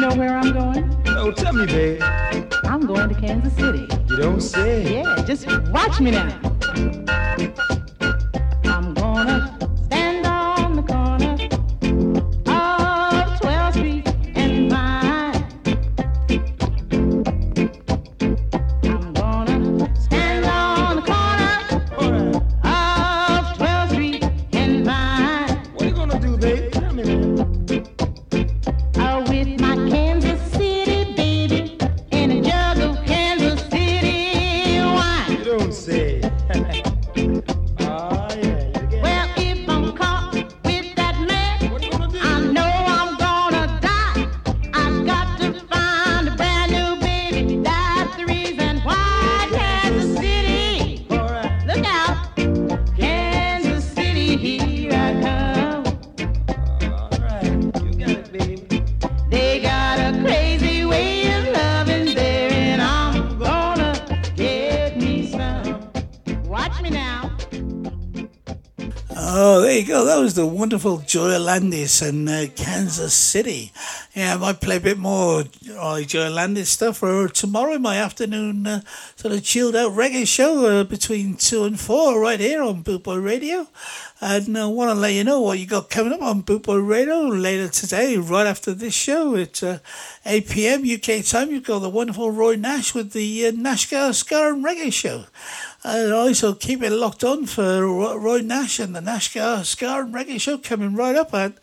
[0.00, 1.02] Know where I'm going?
[1.08, 2.02] Oh, tell me, babe.
[2.64, 3.86] I'm going to Kansas City.
[4.08, 4.94] You don't say.
[4.94, 6.40] Yeah, just watch me now.
[70.30, 73.72] Was the wonderful Joy Landis and uh, Kansas City.
[74.14, 75.42] Yeah, I might play a bit more
[75.76, 78.82] uh, Joy Landis stuff for tomorrow, my afternoon uh,
[79.16, 83.02] sort of chilled out reggae show uh, between 2 and 4 right here on Boot
[83.02, 83.66] Boy Radio.
[84.20, 86.76] And I want to let you know what you got coming up on Boot Boy
[86.76, 89.34] Radio later today, right after this show.
[89.34, 89.80] It's uh,
[90.24, 90.82] 8 p.m.
[90.84, 91.50] UK time.
[91.50, 95.24] You've got the wonderful Roy Nash with the uh, Nashgar Ska and Reggae Show.
[95.82, 100.38] And also keep it locked on for Roy Nash and the Nashgar Ska and Reggae
[100.38, 101.54] Show coming right up at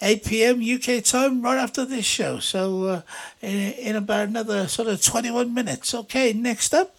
[0.00, 0.62] 8 p.m.
[0.62, 2.38] UK time right after this show.
[2.38, 3.02] So uh,
[3.40, 5.92] in, in about another sort of 21 minutes.
[5.92, 6.96] Okay, next up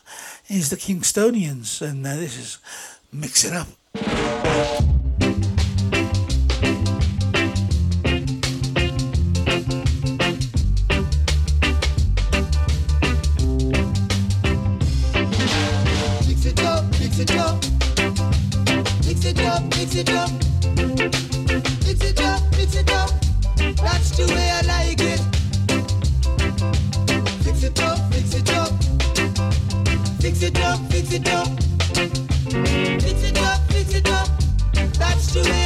[0.50, 2.58] is the Kingstonians, and uh, this is
[3.12, 4.95] Mix It Up.
[35.36, 35.65] to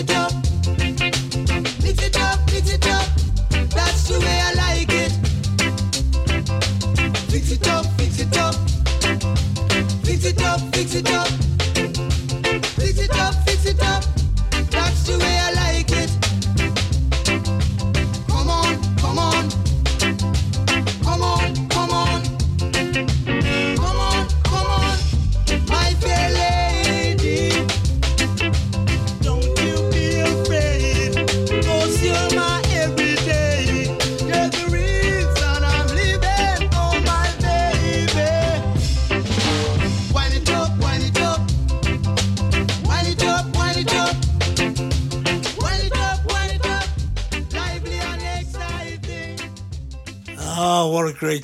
[0.00, 0.39] your job.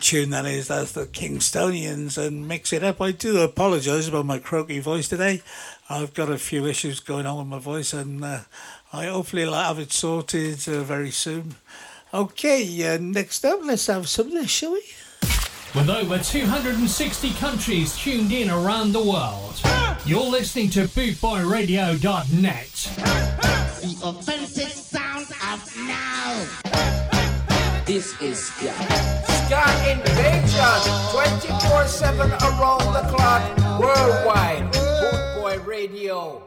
[0.06, 0.68] tune that is.
[0.68, 3.00] That's the Kingstonians and mix it up.
[3.00, 5.42] I do apologise about my croaky voice today.
[5.90, 8.40] I've got a few issues going on with my voice, and uh,
[8.92, 11.56] I hopefully will have it sorted uh, very soon.
[12.14, 14.82] Okay, uh, next up, let's have some of this, shall we?
[15.74, 19.60] With over 260 countries tuned in around the world,
[20.04, 22.70] you're listening to bootboyradio.net.
[23.80, 26.46] The offensive sound of now.
[27.86, 28.52] This is
[29.48, 30.66] got invasion
[31.12, 33.42] 24 7 around the clock
[33.78, 34.72] worldwide.
[34.72, 36.42] Boot Boy Radio.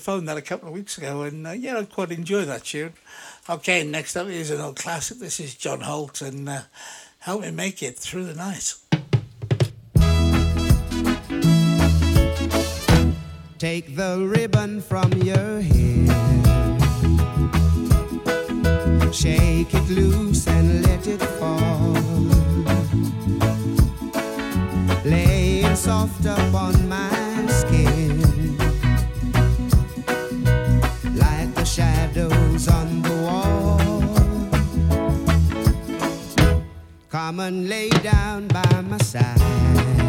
[0.00, 2.94] found that a couple of weeks ago, and uh, yeah, I quite enjoy that tune.
[3.48, 5.18] Okay, next up is an old classic.
[5.18, 6.62] This is John Holt, and uh,
[7.20, 8.74] help me make it through the night.
[13.58, 16.06] Take the ribbon from your hair,
[19.12, 21.92] shake it loose and let it fall.
[25.04, 27.19] Lay it soft upon my
[37.30, 39.99] Carmen lay down by my side.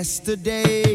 [0.00, 0.89] yesterday.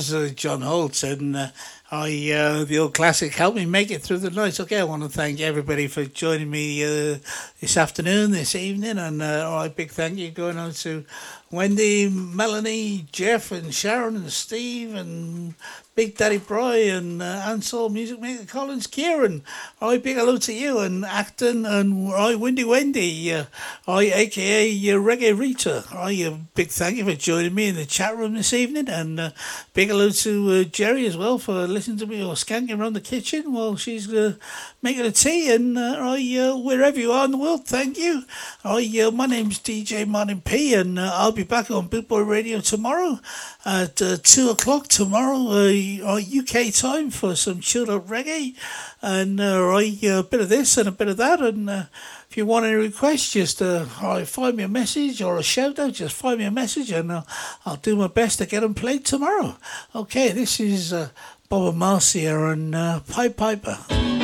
[0.00, 1.48] Was uh, John Holtz, and uh,
[1.90, 4.58] I uh, the old classic helped me make it through the night.
[4.58, 7.18] Okay, I want to thank everybody for joining me uh,
[7.60, 11.04] this afternoon, this evening, and uh, all right, big thank you going on to
[11.50, 15.54] Wendy, Melanie, Jeff, and Sharon, and Steve, and
[16.00, 19.42] Big Daddy Bry, and uh, Ansel, Music Maker Collins, Kieran.
[19.82, 23.44] Right, big hello to you, and Acton, and I Windy Wendy, uh,
[23.86, 25.84] right, aka uh, Reggae Rita.
[25.92, 29.20] Right, uh, big thank you for joining me in the chat room this evening, and
[29.20, 29.30] uh,
[29.74, 33.02] big hello to uh, Jerry as well for listening to me or skanking around the
[33.02, 34.36] kitchen while she's uh,
[34.80, 38.22] making a tea, and uh, I, wherever you are in the world, thank you.
[38.64, 43.20] I, my name's DJ Martin P, and I'll be back on Boot Boy Radio tomorrow
[43.66, 45.68] at 2 o'clock tomorrow,
[45.98, 48.54] UK time, for some chilled out reggae,
[49.02, 51.84] and uh, I, a bit of this and a bit of that, and uh,
[52.30, 53.84] if you want any requests, just uh,
[54.24, 55.94] find me a message or a shout out.
[55.94, 57.22] Just find me a message, and uh,
[57.66, 59.56] I'll do my best to get them played tomorrow.
[59.94, 61.08] Okay, this is uh,
[61.48, 64.19] Bob Marcia and uh, Pied Piper.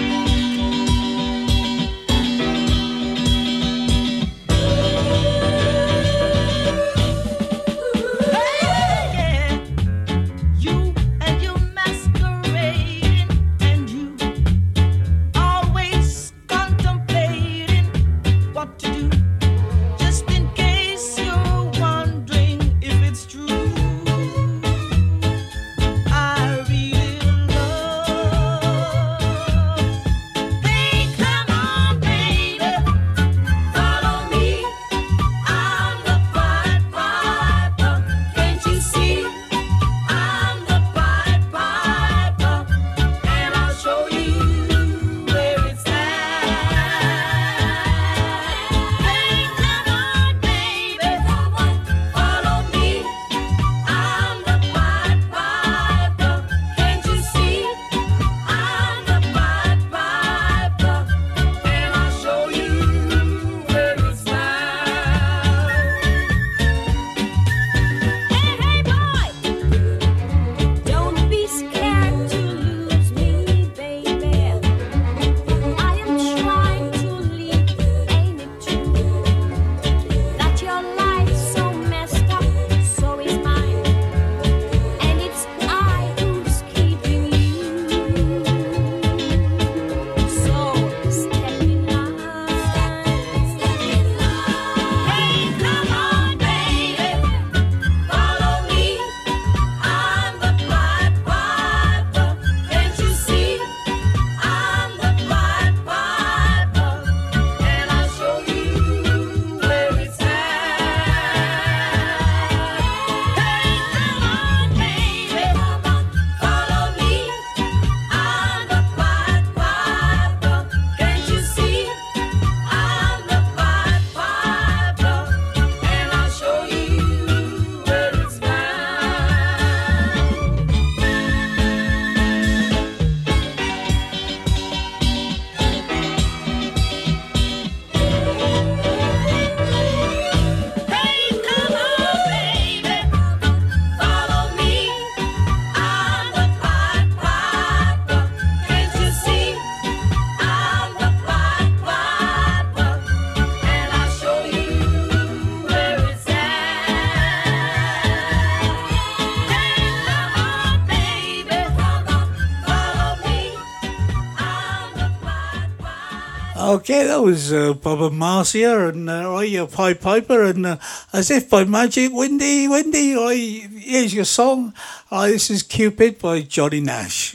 [166.87, 170.77] Okay, that was uh, Bob and Marcia and uh, right, your Pied Piper, and uh,
[171.13, 174.73] as if by magic, Windy, Windy, right, here's your song.
[175.11, 177.26] Uh, this is Cupid by Johnny Nash.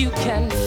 [0.00, 0.59] You can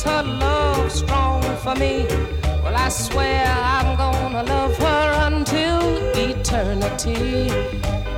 [0.00, 2.06] makes her love strong for me,
[2.62, 5.80] well, I swear I'm gonna love her until
[6.16, 7.50] eternity.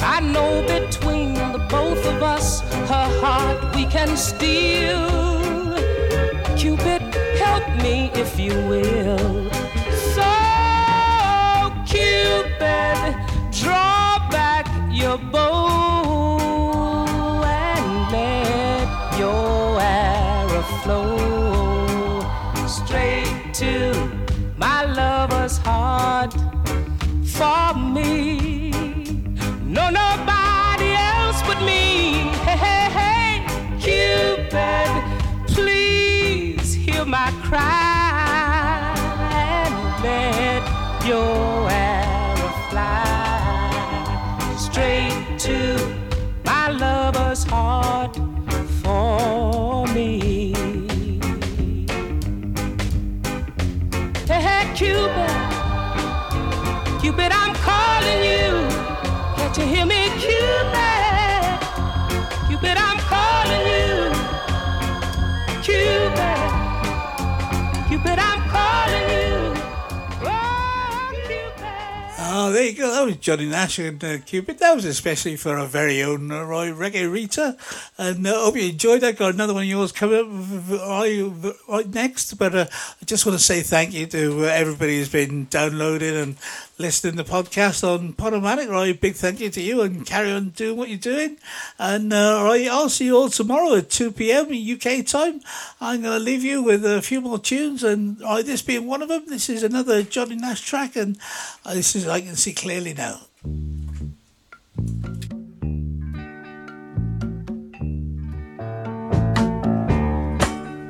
[0.01, 5.09] I know between the both of us, her heart we can steal.
[6.57, 7.03] Cupid,
[7.39, 9.51] help me if you will.
[10.15, 10.31] So,
[11.87, 13.17] Cupid,
[13.51, 15.62] draw back your bow
[27.43, 28.71] for me.
[29.77, 31.83] No, nobody else but me.
[32.47, 33.33] Hey, hey, hey,
[33.85, 34.91] Cupid,
[35.55, 38.95] please hear my cry
[39.47, 39.75] and
[40.05, 40.63] let
[41.11, 41.42] your
[59.55, 61.43] You hear me, Cupid?
[62.49, 64.11] Cupid, I'm calling you.
[65.63, 66.51] Cupid,
[67.89, 69.55] Cupid, I'm calling you.
[70.25, 70.89] Oh.
[72.35, 72.91] Oh, there you go.
[72.91, 74.59] That was Johnny Nash and uh, Cupid.
[74.59, 77.57] That was especially for our very own uh, Roy Reggae Rita.
[77.99, 79.19] And uh, hope you enjoyed that.
[79.19, 80.79] Got another one of yours coming up v-
[81.93, 82.35] next.
[82.35, 86.17] But uh, I just want to say thank you to uh, everybody who's been downloading
[86.17, 86.37] and
[86.83, 88.69] listening to the podcast on Podomatic.
[88.69, 91.39] Right, big thank you to you and carry on doing what you're doing.
[91.79, 94.47] And uh, I'll see you all tomorrow at 2 p.m.
[94.47, 95.43] UK time.
[95.81, 97.85] I'm going to leave you with a few more tunes.
[97.85, 100.97] And right, this being one of them, this is another Johnny Nash track.
[100.97, 101.19] And
[101.65, 103.21] uh, this is, I can see clearly now.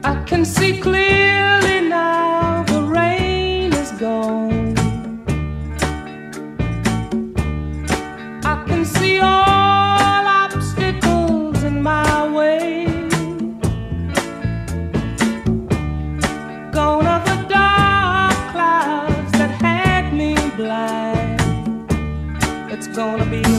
[0.04, 4.61] I can see clearly now the rain is gone.
[22.92, 23.51] Gonna be